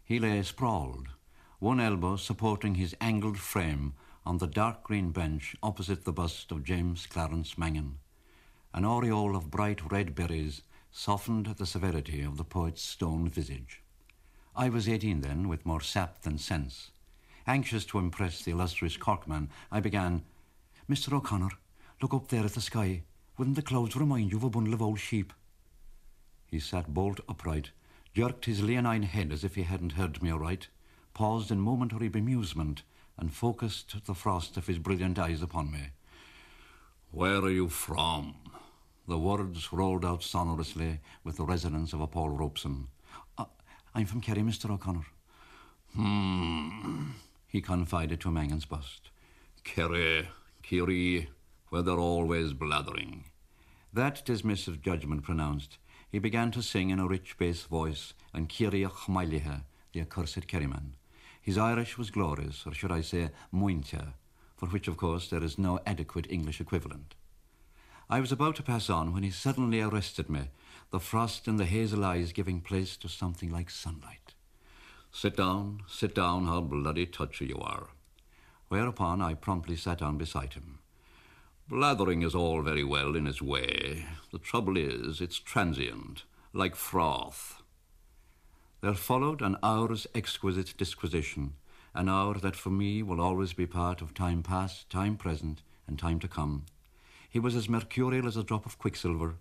He 0.03 0.17
lay 0.17 0.41
sprawled, 0.41 1.09
one 1.59 1.79
elbow 1.79 2.15
supporting 2.15 2.73
his 2.73 2.95
angled 2.99 3.37
frame 3.37 3.93
on 4.25 4.39
the 4.39 4.47
dark 4.47 4.81
green 4.81 5.11
bench 5.11 5.55
opposite 5.61 6.03
the 6.03 6.11
bust 6.11 6.51
of 6.51 6.63
James 6.63 7.05
Clarence 7.05 7.59
Mangan. 7.59 7.99
An 8.73 8.85
aureole 8.85 9.35
of 9.35 9.51
bright 9.51 9.91
red 9.91 10.15
berries 10.15 10.63
softened 10.91 11.45
the 11.45 11.67
severity 11.67 12.23
of 12.23 12.37
the 12.37 12.43
poet's 12.43 12.81
stone 12.81 13.29
visage. 13.29 13.83
I 14.55 14.69
was 14.69 14.89
eighteen 14.89 15.21
then, 15.21 15.47
with 15.47 15.63
more 15.63 15.81
sap 15.81 16.23
than 16.23 16.39
sense. 16.39 16.89
Anxious 17.45 17.85
to 17.85 17.99
impress 17.99 18.41
the 18.41 18.53
illustrious 18.53 18.97
Corkman, 18.97 19.49
I 19.71 19.79
began, 19.79 20.23
Mr. 20.89 21.13
O'Connor, 21.13 21.51
look 22.01 22.13
up 22.13 22.27
there 22.27 22.45
at 22.45 22.53
the 22.53 22.61
sky. 22.61 23.03
Wouldn't 23.37 23.55
the 23.55 23.61
clouds 23.61 23.95
remind 23.95 24.31
you 24.31 24.37
of 24.37 24.43
a 24.43 24.49
bundle 24.49 24.73
of 24.73 24.81
old 24.81 24.99
sheep? 24.99 25.33
He 26.47 26.59
sat 26.59 26.93
bolt 26.93 27.19
upright, 27.27 27.71
jerked 28.13 28.45
his 28.45 28.63
leonine 28.63 29.03
head 29.03 29.31
as 29.31 29.43
if 29.43 29.55
he 29.55 29.63
hadn't 29.63 29.93
heard 29.93 30.21
me 30.21 30.31
aright, 30.31 30.67
paused 31.13 31.51
in 31.51 31.59
momentary 31.59 32.09
bemusement, 32.09 32.83
and 33.17 33.33
focused 33.33 34.05
the 34.05 34.13
frost 34.13 34.57
of 34.57 34.67
his 34.67 34.79
brilliant 34.79 35.17
eyes 35.17 35.41
upon 35.41 35.71
me. 35.71 35.89
Where 37.11 37.39
are 37.39 37.49
you 37.49 37.69
from? 37.69 38.35
The 39.07 39.17
words 39.17 39.71
rolled 39.71 40.03
out 40.03 40.23
sonorously 40.23 40.99
with 41.23 41.37
the 41.37 41.45
resonance 41.45 41.93
of 41.93 42.01
a 42.01 42.07
Paul 42.07 42.29
Robeson. 42.29 42.87
Uh, 43.37 43.45
I'm 43.93 44.05
from 44.05 44.21
Kerry, 44.21 44.41
Mr. 44.41 44.69
O'Connor. 44.69 45.05
Hmm, 45.93 47.11
he 47.47 47.61
confided 47.61 48.19
to 48.21 48.31
Mangan's 48.31 48.65
bust. 48.65 49.09
Kerry, 49.63 50.27
Kiri, 50.61 51.29
where 51.75 51.83
they're 51.83 51.99
always 51.99 52.53
blathering. 52.53 53.25
That 53.91 54.25
dismissive 54.25 54.81
judgment 54.81 55.23
pronounced, 55.23 55.77
he 56.09 56.19
began 56.19 56.49
to 56.51 56.61
sing 56.61 56.89
in 56.89 57.01
a 57.01 57.05
rich 57.05 57.37
bass 57.37 57.63
voice, 57.63 58.13
and 58.33 58.47
Kyrie 58.47 58.85
Chmailihe, 58.85 59.63
the 59.91 59.99
accursed 59.99 60.47
Kerryman. 60.47 60.91
His 61.41 61.57
Irish 61.57 61.97
was 61.97 62.11
glorious, 62.11 62.65
or 62.65 62.73
should 62.73 62.93
I 62.93 63.01
say, 63.01 63.29
muintia, 63.53 64.13
for 64.55 64.67
which, 64.67 64.87
of 64.87 64.95
course, 64.95 65.29
there 65.29 65.43
is 65.43 65.57
no 65.57 65.81
adequate 65.85 66.27
English 66.29 66.61
equivalent. 66.61 67.13
I 68.09 68.21
was 68.21 68.31
about 68.31 68.55
to 68.55 68.63
pass 68.63 68.89
on 68.89 69.11
when 69.11 69.23
he 69.23 69.29
suddenly 69.29 69.81
arrested 69.81 70.29
me, 70.29 70.47
the 70.91 71.01
frost 71.01 71.45
in 71.45 71.57
the 71.57 71.65
hazel 71.65 72.05
eyes 72.05 72.31
giving 72.31 72.61
place 72.61 72.95
to 72.95 73.09
something 73.09 73.51
like 73.51 73.69
sunlight. 73.69 74.33
Sit 75.11 75.35
down, 75.35 75.81
sit 75.89 76.15
down, 76.15 76.45
how 76.45 76.61
bloody 76.61 77.05
touchy 77.05 77.47
you 77.47 77.57
are. 77.57 77.89
Whereupon 78.69 79.21
I 79.21 79.33
promptly 79.33 79.75
sat 79.75 79.97
down 79.97 80.17
beside 80.17 80.53
him. 80.53 80.79
Blathering 81.67 82.21
is 82.21 82.35
all 82.35 82.61
very 82.61 82.83
well 82.83 83.15
in 83.15 83.25
its 83.25 83.41
way. 83.41 84.05
The 84.31 84.37
trouble 84.37 84.77
is, 84.77 85.19
it's 85.19 85.39
transient, 85.39 86.23
like 86.53 86.75
froth. 86.75 87.63
There 88.81 88.93
followed 88.93 89.41
an 89.41 89.57
hour's 89.63 90.05
exquisite 90.13 90.75
disquisition, 90.77 91.55
an 91.95 92.07
hour 92.07 92.35
that 92.35 92.55
for 92.55 92.69
me 92.69 93.01
will 93.01 93.19
always 93.19 93.53
be 93.53 93.65
part 93.65 94.03
of 94.03 94.13
time 94.13 94.43
past, 94.43 94.91
time 94.91 95.17
present, 95.17 95.63
and 95.87 95.97
time 95.97 96.19
to 96.19 96.27
come. 96.27 96.65
He 97.27 97.39
was 97.39 97.55
as 97.55 97.67
mercurial 97.67 98.27
as 98.27 98.37
a 98.37 98.43
drop 98.43 98.67
of 98.67 98.77
quicksilver. 98.77 99.37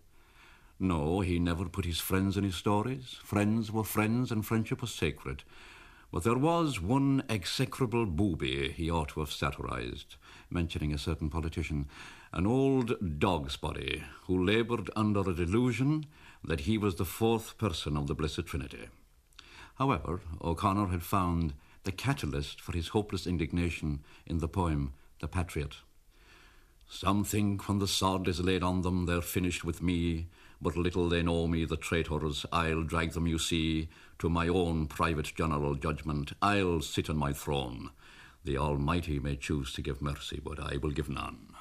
No, 0.81 1.21
he 1.21 1.39
never 1.39 1.67
put 1.67 1.85
his 1.85 2.01
friends 2.01 2.39
in 2.39 2.45
his 2.45 2.55
stories. 2.55 3.19
Friends 3.23 3.71
were 3.71 3.85
friends, 3.85 4.33
and 4.33 4.47
friendship 4.47 4.81
was 4.81 4.95
sacred. 4.95 5.43
But 6.15 6.23
there 6.23 6.39
was 6.39 6.81
one 6.81 7.25
execrable 7.29 8.07
booby 8.07 8.71
he 8.71 8.89
ought 8.89 9.09
to 9.09 9.21
have 9.21 9.33
satirized, 9.33 10.15
mentioning 10.49 10.95
a 10.95 10.97
certain 10.97 11.29
politician, 11.29 11.89
an 12.33 12.47
old 12.47 13.19
dog's 13.19 13.57
body 13.57 14.05
who 14.29 14.45
laboured 14.45 14.91
under 14.95 15.29
a 15.29 15.35
delusion 15.35 16.07
that 16.45 16.61
he 16.61 16.79
was 16.79 16.95
the 16.95 17.05
fourth 17.05 17.59
person 17.59 17.97
of 17.97 18.07
the 18.07 18.15
Blessed 18.15 18.47
Trinity. 18.47 18.87
However, 19.75 20.21
O'Connor 20.41 20.87
had 20.87 21.03
found 21.03 21.53
the 21.83 21.91
catalyst 21.91 22.61
for 22.61 22.77
his 22.77 22.91
hopeless 22.95 23.27
indignation 23.27 24.05
in 24.25 24.39
the 24.39 24.47
poem 24.47 24.93
The 25.21 25.27
Patriot. 25.27 25.79
Some 26.89 27.25
think 27.25 27.69
when 27.69 27.81
the 27.81 27.89
sod 27.89 28.29
is 28.29 28.39
laid 28.39 28.63
on 28.63 28.83
them 28.83 29.07
they're 29.07 29.21
finished 29.21 29.65
with 29.65 29.83
me, 29.83 30.29
but 30.63 30.77
little 30.77 31.09
they 31.09 31.25
know 31.25 31.49
me, 31.49 31.65
the 31.65 31.77
traitors, 31.77 32.47
I'll 32.53 32.85
drag 32.85 33.15
them, 33.15 33.27
you 33.27 33.41
see, 33.41 33.89
to 34.19 34.29
my 34.29 34.49
own 34.49 34.87
private 34.87 35.33
general 35.35 35.75
judgment. 35.75 36.33
I'll 36.41 36.81
sit 36.81 37.11
on 37.11 37.17
my 37.17 37.33
throne. 37.33 37.91
The 38.45 38.59
Almighty 38.59 39.19
may 39.19 39.37
choose 39.37 39.73
to 39.73 39.83
give 39.83 40.03
mercy, 40.03 40.41
but 40.43 40.61
I 40.61 40.77
will 40.77 40.91
give 40.91 41.09
none. 41.09 41.55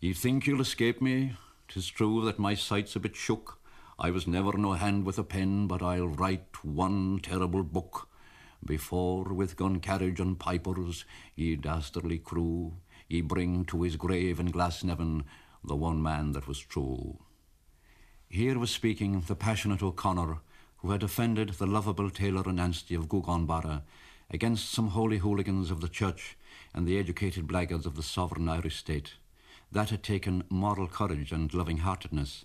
Ye 0.00 0.12
think 0.14 0.46
you'll 0.46 0.62
escape 0.62 1.02
me? 1.02 1.36
'Tis 1.68 1.88
true 1.88 2.24
that 2.24 2.38
my 2.38 2.54
sight's 2.54 2.96
a 2.96 3.00
bit 3.00 3.14
shook. 3.14 3.60
I 3.98 4.10
was 4.10 4.26
never 4.26 4.56
no 4.56 4.72
hand 4.72 5.04
with 5.04 5.18
a 5.18 5.24
pen, 5.24 5.66
but 5.66 5.82
I'll 5.82 6.08
write 6.08 6.64
one 6.64 7.20
terrible 7.22 7.62
book. 7.62 8.08
Before, 8.64 9.24
with 9.32 9.56
gun 9.56 9.78
carriage 9.78 10.20
and 10.20 10.38
pipers, 10.38 11.04
ye 11.36 11.56
dastardly 11.56 12.18
crew, 12.18 12.78
ye 13.08 13.20
bring 13.20 13.64
to 13.66 13.82
his 13.82 13.96
grave 13.96 14.40
in 14.40 14.50
Glasnevin 14.50 15.24
the 15.62 15.76
one 15.76 16.02
man 16.02 16.32
that 16.32 16.48
was 16.48 16.58
true. 16.58 17.18
Here 18.28 18.58
was 18.58 18.70
speaking 18.70 19.20
the 19.20 19.36
passionate 19.36 19.82
O'Connor, 19.82 20.40
who 20.80 20.90
had 20.90 21.02
offended 21.02 21.50
the 21.50 21.66
lovable 21.66 22.10
Tailor 22.10 22.44
and 22.46 22.58
Ansty 22.58 22.96
of 22.96 23.08
Gougane 23.08 23.46
Barra 23.46 23.82
against 24.30 24.70
some 24.70 24.88
holy 24.88 25.18
hooligans 25.18 25.70
of 25.70 25.80
the 25.80 25.88
church 25.88 26.36
and 26.74 26.86
the 26.86 26.98
educated 26.98 27.46
blackguards 27.46 27.86
of 27.86 27.96
the 27.96 28.02
sovereign 28.02 28.48
Irish 28.48 28.76
state. 28.76 29.14
That 29.72 29.90
had 29.90 30.02
taken 30.02 30.44
moral 30.48 30.86
courage 30.88 31.32
and 31.32 31.52
loving 31.52 31.78
heartedness, 31.78 32.44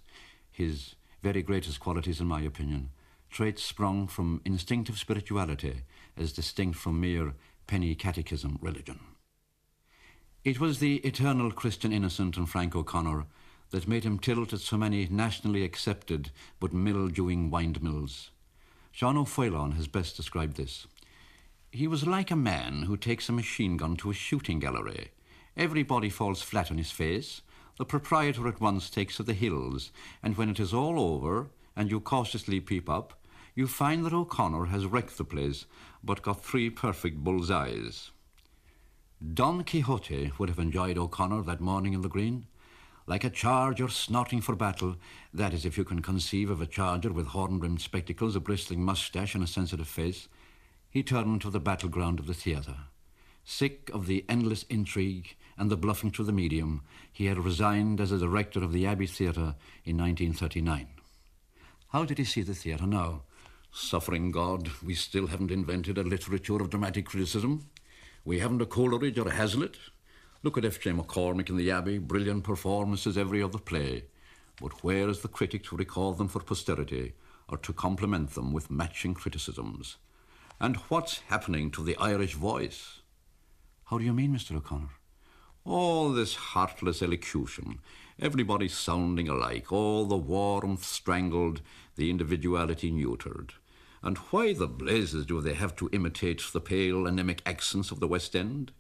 his 0.52 0.96
very 1.24 1.42
greatest 1.42 1.80
qualities, 1.80 2.20
in 2.20 2.28
my 2.28 2.42
opinion, 2.42 2.90
traits 3.30 3.64
sprung 3.64 4.08
from 4.08 4.42
instinctive 4.46 4.98
spirituality 4.98 5.82
as 6.18 6.34
distinct 6.34 6.78
from 6.78 7.00
mere 7.00 7.34
penny 7.68 7.96
catechism 7.96 8.60
religion. 8.62 9.00
It 10.44 10.60
was 10.60 10.80
the 10.80 10.98
eternal 10.98 11.52
Christian 11.52 11.92
innocent 11.92 12.38
and 12.38 12.48
Frank 12.48 12.76
O'Connor 12.76 13.26
that 13.72 13.88
made 13.88 14.04
him 14.04 14.20
tilt 14.20 14.54
at 14.54 14.60
so 14.60 14.78
many 14.78 15.08
nationally 15.10 15.64
accepted 15.64 16.32
but 16.60 16.74
mildewing 16.74 17.50
windmills. 17.50 18.32
Sean 18.92 19.18
O'Faolain 19.18 19.76
has 19.76 19.88
best 19.88 20.16
described 20.16 20.58
this. 20.58 20.88
He 21.72 21.88
was 21.88 22.08
like 22.08 22.32
a 22.32 22.36
man 22.36 22.84
who 22.84 22.96
takes 22.96 23.28
a 23.28 23.34
machine 23.34 23.76
gun 23.76 23.98
to 23.98 24.10
a 24.10 24.14
shooting 24.14 24.60
gallery. 24.60 25.12
Everybody 25.58 26.10
falls 26.10 26.42
flat 26.42 26.72
on 26.72 26.78
his 26.78 26.92
face. 26.92 27.42
The 27.78 27.86
proprietor 27.86 28.48
at 28.48 28.62
once 28.62 28.90
takes 28.90 29.18
to 29.18 29.24
the 29.24 29.34
hills, 29.34 29.92
and 30.24 30.38
when 30.38 30.50
it 30.50 30.60
is 30.60 30.74
all 30.74 30.98
over, 30.98 31.50
and 31.76 31.92
you 31.92 32.00
cautiously 32.00 32.62
peep 32.62 32.90
up, 32.90 33.20
you 33.54 33.68
find 33.68 34.06
that 34.06 34.14
O'Connor 34.14 34.66
has 34.66 34.86
wrecked 34.86 35.18
the 35.18 35.26
place, 35.26 35.66
but 36.04 36.22
got 36.22 36.44
three 36.44 36.70
perfect 36.70 37.18
bull's 37.18 37.52
eyes. 37.52 38.12
Don 39.34 39.64
Quixote 39.64 40.32
would 40.38 40.50
have 40.50 40.60
enjoyed 40.60 40.98
O'Connor 40.98 41.42
that 41.44 41.62
morning 41.62 41.94
in 41.94 42.02
the 42.02 42.10
green. 42.10 42.48
Like 43.08 43.24
a 43.24 43.30
charger 43.30 43.88
snorting 43.88 44.42
for 44.42 44.56
battle, 44.56 44.96
that 45.34 45.54
is, 45.54 45.64
if 45.64 45.78
you 45.78 45.84
can 45.84 46.02
conceive 46.02 46.50
of 46.50 46.60
a 46.60 46.66
charger 46.66 47.14
with 47.14 47.28
horn 47.28 47.60
rimmed 47.60 47.82
spectacles, 47.82 48.36
a 48.36 48.40
bristling 48.40 48.84
moustache, 48.84 49.36
and 49.36 49.44
a 49.44 49.48
sensitive 49.48 49.88
face, 49.88 50.28
he 50.90 51.04
turned 51.04 51.42
to 51.42 51.52
the 51.52 51.60
battleground 51.60 52.20
of 52.20 52.26
the 52.26 52.34
theatre. 52.34 52.78
Sick 53.44 53.92
of 53.94 54.08
the 54.08 54.26
endless 54.28 54.64
intrigue 54.64 55.36
and 55.56 55.70
the 55.70 55.78
bluffing 55.78 56.10
to 56.12 56.24
the 56.24 56.32
medium, 56.32 56.82
he 57.12 57.28
had 57.28 57.38
resigned 57.38 58.02
as 58.02 58.12
a 58.12 58.18
director 58.18 58.64
of 58.64 58.74
the 58.74 58.88
Abbey 58.88 59.06
Theatre 59.06 59.56
in 59.84 59.98
1939. 59.98 60.88
How 61.90 62.06
did 62.06 62.18
he 62.18 62.26
see 62.26 62.42
the 62.42 62.56
theatre 62.56 62.88
now? 62.88 63.22
Suffering 63.72 64.32
God, 64.32 64.72
we 64.84 64.96
still 64.96 65.28
haven't 65.28 65.52
invented 65.52 65.98
a 65.98 66.04
literature 66.04 66.62
of 66.62 66.72
dramatic 66.72 67.06
criticism. 67.06 67.70
We 68.24 68.40
haven't 68.40 68.62
a 68.62 68.66
Coleridge 68.66 69.20
or 69.20 69.28
a 69.28 69.34
Hazlitt. 69.34 69.78
Look 70.46 70.60
at 70.60 70.66
F.J. 70.66 70.92
McCormick 70.92 71.50
in 71.50 71.58
the 71.58 71.72
Abbey, 71.72 71.98
brilliant 71.98 72.44
performances 72.44 73.18
every 73.18 73.42
other 73.42 73.58
play. 73.58 74.04
But 74.62 74.84
where 74.84 75.10
is 75.10 75.22
the 75.22 75.28
critic 75.28 75.64
to 75.64 75.76
recall 75.76 76.14
them 76.14 76.28
for 76.28 76.40
posterity 76.40 77.14
or 77.50 77.58
to 77.58 77.74
compliment 77.74 78.36
them 78.36 78.54
with 78.54 78.70
matching 78.70 79.16
criticisms? 79.16 79.98
And 80.60 80.76
what's 80.88 81.22
happening 81.30 81.72
to 81.72 81.84
the 81.84 81.98
Irish 81.98 82.36
voice? 82.36 83.02
How 83.86 83.98
do 83.98 84.04
you 84.04 84.14
mean, 84.14 84.36
Mr. 84.36 84.56
O'Connor? 84.56 84.92
All 85.64 86.12
this 86.12 86.36
heartless 86.36 87.02
elocution, 87.02 87.80
everybody 88.22 88.68
sounding 88.68 89.28
alike, 89.28 89.72
all 89.72 90.06
the 90.06 90.16
warmth 90.16 90.84
strangled, 90.84 91.62
the 91.96 92.12
individuality 92.12 92.92
neutered. 92.92 93.54
And 94.04 94.20
why 94.30 94.54
the 94.54 94.68
blazes 94.68 95.26
do 95.26 95.42
they 95.42 95.56
have 95.56 95.76
to 95.78 95.90
imitate 95.92 96.44
the 96.54 96.62
pale 96.62 97.08
anemic 97.08 97.42
accents 97.48 97.90
of 97.90 98.00
the 98.00 98.08
West 98.08 98.36
End? 98.36 98.72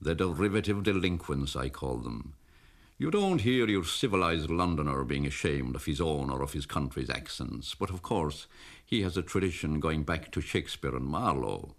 The 0.00 0.14
derivative 0.14 0.82
delinquents, 0.82 1.56
I 1.56 1.68
call 1.68 1.98
them. 1.98 2.34
You 2.98 3.10
don't 3.10 3.42
hear 3.42 3.68
your 3.68 3.84
civilized 3.84 4.50
Londoner 4.50 5.04
being 5.04 5.26
ashamed 5.26 5.76
of 5.76 5.84
his 5.84 6.00
own 6.00 6.30
or 6.30 6.42
of 6.42 6.54
his 6.54 6.64
country's 6.64 7.10
accents, 7.10 7.74
but 7.74 7.90
of 7.90 8.02
course 8.02 8.46
he 8.84 9.02
has 9.02 9.16
a 9.16 9.22
tradition 9.22 9.80
going 9.80 10.02
back 10.02 10.30
to 10.32 10.40
Shakespeare 10.40 10.96
and 10.96 11.04
Marlowe. 11.04 11.74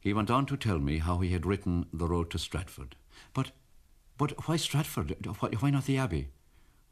He 0.00 0.12
went 0.12 0.30
on 0.30 0.46
to 0.46 0.56
tell 0.56 0.78
me 0.78 0.98
how 0.98 1.18
he 1.18 1.30
had 1.30 1.46
written 1.46 1.86
The 1.92 2.06
Road 2.06 2.30
to 2.30 2.38
Stratford. 2.38 2.96
But, 3.32 3.52
but 4.16 4.46
why 4.46 4.56
Stratford? 4.56 5.16
Why, 5.38 5.50
why 5.58 5.70
not 5.70 5.86
the 5.86 5.98
Abbey? 5.98 6.28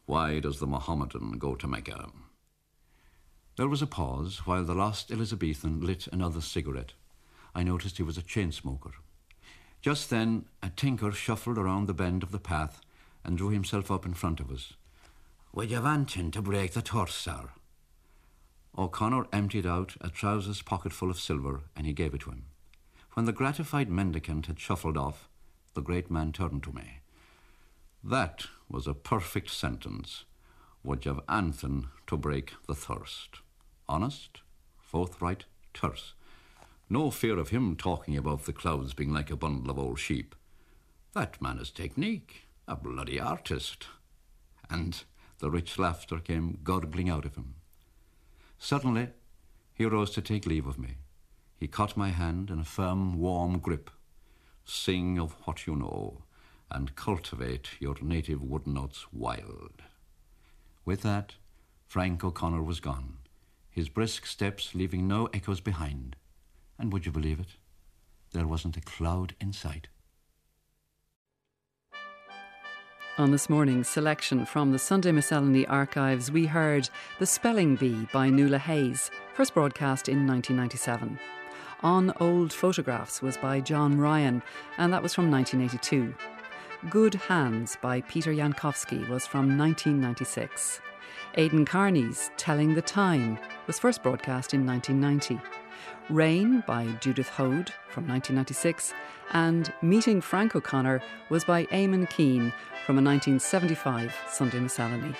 Why 0.07 0.41
does 0.41 0.59
the 0.59 0.67
Mohammedan 0.67 1.33
go 1.33 1.55
to 1.55 1.67
Mecca? 1.67 2.11
There 3.57 3.69
was 3.69 3.83
a 3.83 3.87
pause 3.87 4.47
while 4.47 4.65
the 4.65 4.75
last 4.75 5.11
Elizabethan 5.11 5.81
lit 5.81 6.07
another 6.09 6.41
cigarette. 6.41 6.93
I 7.55 7.63
noticed 7.63 7.97
he 7.97 8.03
was 8.03 8.19
a 8.19 8.23
chain 8.23 8.53
smoker. 8.53 8.93
Just 9.87 10.11
then, 10.11 10.47
a 10.65 10.69
tinker 10.69 11.13
shuffled 11.13 11.57
around 11.57 11.87
the 11.87 11.95
bend 11.95 12.25
of 12.25 12.33
the 12.33 12.41
path 12.41 12.81
and 13.23 13.39
drew 13.39 13.51
himself 13.51 13.89
up 13.89 14.05
in 14.05 14.15
front 14.15 14.41
of 14.41 14.51
us. 14.51 14.73
Would 15.53 15.71
you 15.71 15.81
wanting 15.81 16.33
to 16.33 16.43
break 16.43 16.73
the 16.73 16.83
torch, 16.83 17.13
sir? 17.13 17.51
O'Connor 18.77 19.29
emptied 19.33 19.65
out 19.65 19.95
a 20.01 20.09
trousers 20.09 20.61
pocketful 20.61 21.09
of 21.09 21.21
silver 21.21 21.61
and 21.77 21.87
he 21.87 21.93
gave 21.93 22.15
it 22.15 22.23
to 22.23 22.31
him. 22.31 22.47
When 23.13 23.27
the 23.27 23.33
gratified 23.33 23.89
mendicant 23.89 24.47
had 24.47 24.59
shuffled 24.59 24.97
off, 24.97 25.29
the 25.75 25.83
great 25.83 26.11
man 26.11 26.33
turned 26.33 26.65
to 26.65 26.73
me. 26.73 26.99
That 28.03 28.47
was 28.69 28.89
a 28.89 28.93
perfect 28.93 29.51
sentence. 29.51 30.25
Would 30.83 31.05
you 31.05 31.15
have 31.15 31.25
anything 31.29 31.91
to 32.09 32.17
break 32.17 32.55
the 32.67 32.75
thirst? 32.75 33.39
Honest, 33.89 34.41
forthright, 34.81 35.45
terse. 35.73 36.15
No 36.89 37.11
fear 37.11 37.39
of 37.39 37.49
him 37.49 37.75
talking 37.75 38.17
about 38.17 38.45
the 38.45 38.53
clouds 38.53 38.95
being 38.95 39.13
like 39.13 39.31
a 39.31 39.37
bundle 39.37 39.71
of 39.71 39.79
old 39.79 39.99
sheep. 39.99 40.37
That 41.15 41.43
man 41.43 41.59
is 41.59 41.71
technique, 41.71 42.47
a 42.69 42.77
bloody 42.77 43.19
artist. 43.19 43.87
And 44.71 45.03
the 45.39 45.51
rich 45.51 45.79
laughter 45.79 46.19
came 46.19 46.59
gurgling 46.63 47.11
out 47.11 47.25
of 47.25 47.35
him. 47.35 47.57
Suddenly, 48.59 49.09
he 49.75 49.85
rose 49.85 50.11
to 50.13 50.23
take 50.23 50.47
leave 50.47 50.67
of 50.67 50.79
me. 50.79 50.97
He 51.59 51.67
caught 51.67 51.97
my 51.97 52.11
hand 52.11 52.51
in 52.51 52.61
a 52.61 52.65
firm, 52.65 53.19
warm 53.19 53.59
grip. 53.59 53.91
Sing 54.65 55.19
of 55.19 55.33
what 55.45 55.67
you 55.67 55.75
know, 55.75 56.23
and 56.71 56.97
cultivate 56.97 57.81
your 57.81 57.97
native 58.01 58.43
wood 58.43 58.67
notes 58.67 59.07
wild. 59.13 59.83
With 60.85 61.03
that, 61.03 61.35
Frank 61.87 62.25
O'Connor 62.25 62.63
was 62.63 62.81
gone, 62.81 63.19
his 63.71 63.89
brisk 63.89 64.27
steps 64.27 64.75
leaving 64.75 65.07
no 65.07 65.27
echoes 65.33 65.61
behind. 65.61 66.17
And 66.79 66.93
would 66.93 67.07
you 67.07 67.13
believe 67.13 67.41
it? 67.41 67.57
There 68.33 68.47
wasn't 68.47 68.77
a 68.77 68.81
cloud 68.81 69.35
in 69.41 69.53
sight. 69.53 69.89
On 73.19 73.31
this 73.31 73.49
morning's 73.49 73.89
selection 73.89 74.45
from 74.45 74.73
the 74.73 74.79
Sunday 74.79 75.11
Miscellany 75.11 75.67
archives, 75.69 76.31
we 76.31 76.45
heard 76.45 76.91
The 77.19 77.25
Spelling 77.25 77.75
Bee 77.75 78.07
by 78.13 78.29
Nuala 78.29 78.59
Hayes, 78.59 79.11
first 79.33 79.55
broadcast 79.55 80.11
in 80.11 80.27
1997. 80.27 81.19
On 81.83 82.13
Old 82.21 82.53
Photographs 82.53 83.23
was 83.23 83.39
by 83.39 83.61
John 83.61 83.99
Ryan, 83.99 84.43
and 84.77 84.93
that 84.93 85.03
was 85.03 85.15
from 85.15 85.31
1982. 85.31 86.15
Good 86.91 87.15
Hands 87.15 87.75
by 87.81 88.03
Peter 88.03 88.35
Jankovsky 88.35 89.09
was 89.09 89.27
from 89.27 89.57
1996. 89.57 90.81
Aidan 91.37 91.65
Carney's 91.65 92.31
Telling 92.37 92.75
the 92.75 92.83
Time 92.83 93.39
was 93.67 93.79
first 93.79 94.03
broadcast 94.03 94.53
in 94.53 94.67
1990. 94.67 95.41
Rain 96.09 96.63
by 96.69 96.87
Judith 97.01 97.29
Hoad 97.31 97.73
from 97.89 98.07
1996, 98.07 98.95
and 99.33 99.73
Meeting 99.83 100.21
Frank 100.21 100.55
O'Connor 100.55 101.03
was 101.31 101.45
by 101.45 101.65
Eamon 101.67 102.09
Keane 102.09 102.53
from 102.85 102.99
a 102.99 103.03
1975 103.03 104.15
Sunday 104.31 104.61
Miscellany. 104.61 105.17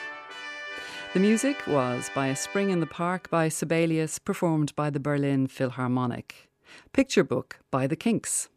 The 1.13 1.19
music 1.19 1.67
was 1.67 2.09
by 2.15 2.29
A 2.29 2.37
Spring 2.37 2.71
in 2.71 2.79
the 2.79 2.87
Park 2.87 3.29
by 3.31 3.49
Sibelius, 3.49 4.21
performed 4.21 4.77
by 4.77 4.91
the 4.91 5.01
Berlin 5.01 5.49
Philharmonic. 5.49 6.49
Picture 6.93 7.25
Book 7.25 7.59
by 7.73 7.89
The 7.89 7.97
Kinks. 7.97 8.49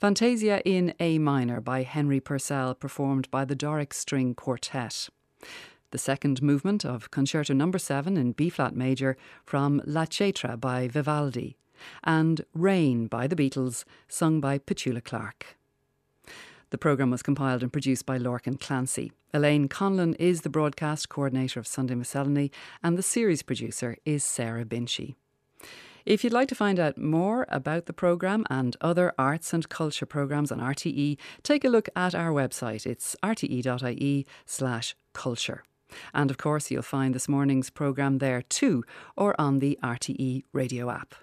Fantasia 0.00 0.62
in 0.64 0.94
A 1.00 1.18
minor 1.18 1.60
by 1.60 1.82
Henry 1.82 2.20
Purcell, 2.20 2.74
performed 2.74 3.30
by 3.30 3.44
the 3.44 3.56
Doric 3.56 3.92
String 3.92 4.34
Quartet. 4.34 5.10
The 5.90 5.98
second 5.98 6.40
movement 6.40 6.86
of 6.86 7.10
Concerto 7.10 7.52
no. 7.52 7.70
7 7.76 8.16
in 8.16 8.32
B 8.32 8.48
flat 8.48 8.74
major 8.74 9.18
from 9.44 9.82
La 9.84 10.06
Cetra 10.06 10.58
by 10.58 10.88
Vivaldi, 10.88 11.56
and 12.02 12.44
Rain 12.54 13.06
by 13.06 13.26
the 13.26 13.36
Beatles, 13.36 13.84
sung 14.08 14.40
by 14.40 14.58
Petula 14.58 15.02
Clark. 15.02 15.56
The 16.70 16.78
programme 16.78 17.10
was 17.10 17.22
compiled 17.22 17.62
and 17.62 17.72
produced 17.72 18.04
by 18.04 18.18
Lorcan 18.18 18.58
Clancy. 18.58 19.12
Elaine 19.32 19.68
Conlon 19.68 20.16
is 20.18 20.40
the 20.40 20.48
broadcast 20.48 21.08
coordinator 21.08 21.60
of 21.60 21.66
Sunday 21.66 21.94
Miscellany, 21.94 22.50
and 22.82 22.98
the 22.98 23.02
series 23.02 23.42
producer 23.42 23.96
is 24.04 24.24
Sarah 24.24 24.64
Binchy. 24.64 25.14
If 26.04 26.22
you'd 26.22 26.32
like 26.34 26.48
to 26.48 26.54
find 26.54 26.78
out 26.78 26.98
more 26.98 27.46
about 27.48 27.86
the 27.86 27.92
programme 27.92 28.44
and 28.50 28.76
other 28.80 29.12
arts 29.16 29.54
and 29.54 29.68
culture 29.68 30.04
programmes 30.04 30.52
on 30.52 30.58
RTE, 30.58 31.16
take 31.42 31.64
a 31.64 31.68
look 31.68 31.88
at 31.96 32.14
our 32.14 32.30
website. 32.30 32.86
It's 32.86 33.16
rte.ie 33.22 34.26
slash 34.44 34.94
culture. 35.12 35.62
And 36.12 36.30
of 36.30 36.38
course, 36.38 36.70
you'll 36.70 36.82
find 36.82 37.14
this 37.14 37.28
morning's 37.28 37.70
programme 37.70 38.18
there 38.18 38.42
too, 38.42 38.84
or 39.16 39.34
on 39.40 39.60
the 39.60 39.78
RTE 39.82 40.42
radio 40.52 40.90
app. 40.90 41.14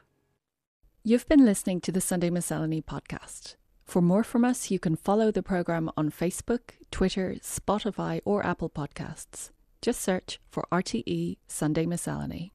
You've 1.03 1.27
been 1.27 1.45
listening 1.45 1.81
to 1.81 1.91
the 1.91 1.99
Sunday 1.99 2.29
Miscellany 2.29 2.79
podcast. 2.79 3.55
For 3.83 4.03
more 4.03 4.23
from 4.23 4.45
us, 4.45 4.69
you 4.69 4.77
can 4.77 4.95
follow 4.95 5.31
the 5.31 5.41
programme 5.41 5.89
on 5.97 6.11
Facebook, 6.11 6.75
Twitter, 6.91 7.37
Spotify, 7.41 8.21
or 8.23 8.45
Apple 8.45 8.69
Podcasts. 8.69 9.49
Just 9.81 9.99
search 9.99 10.39
for 10.51 10.67
RTE 10.71 11.39
Sunday 11.47 11.87
Miscellany. 11.87 12.49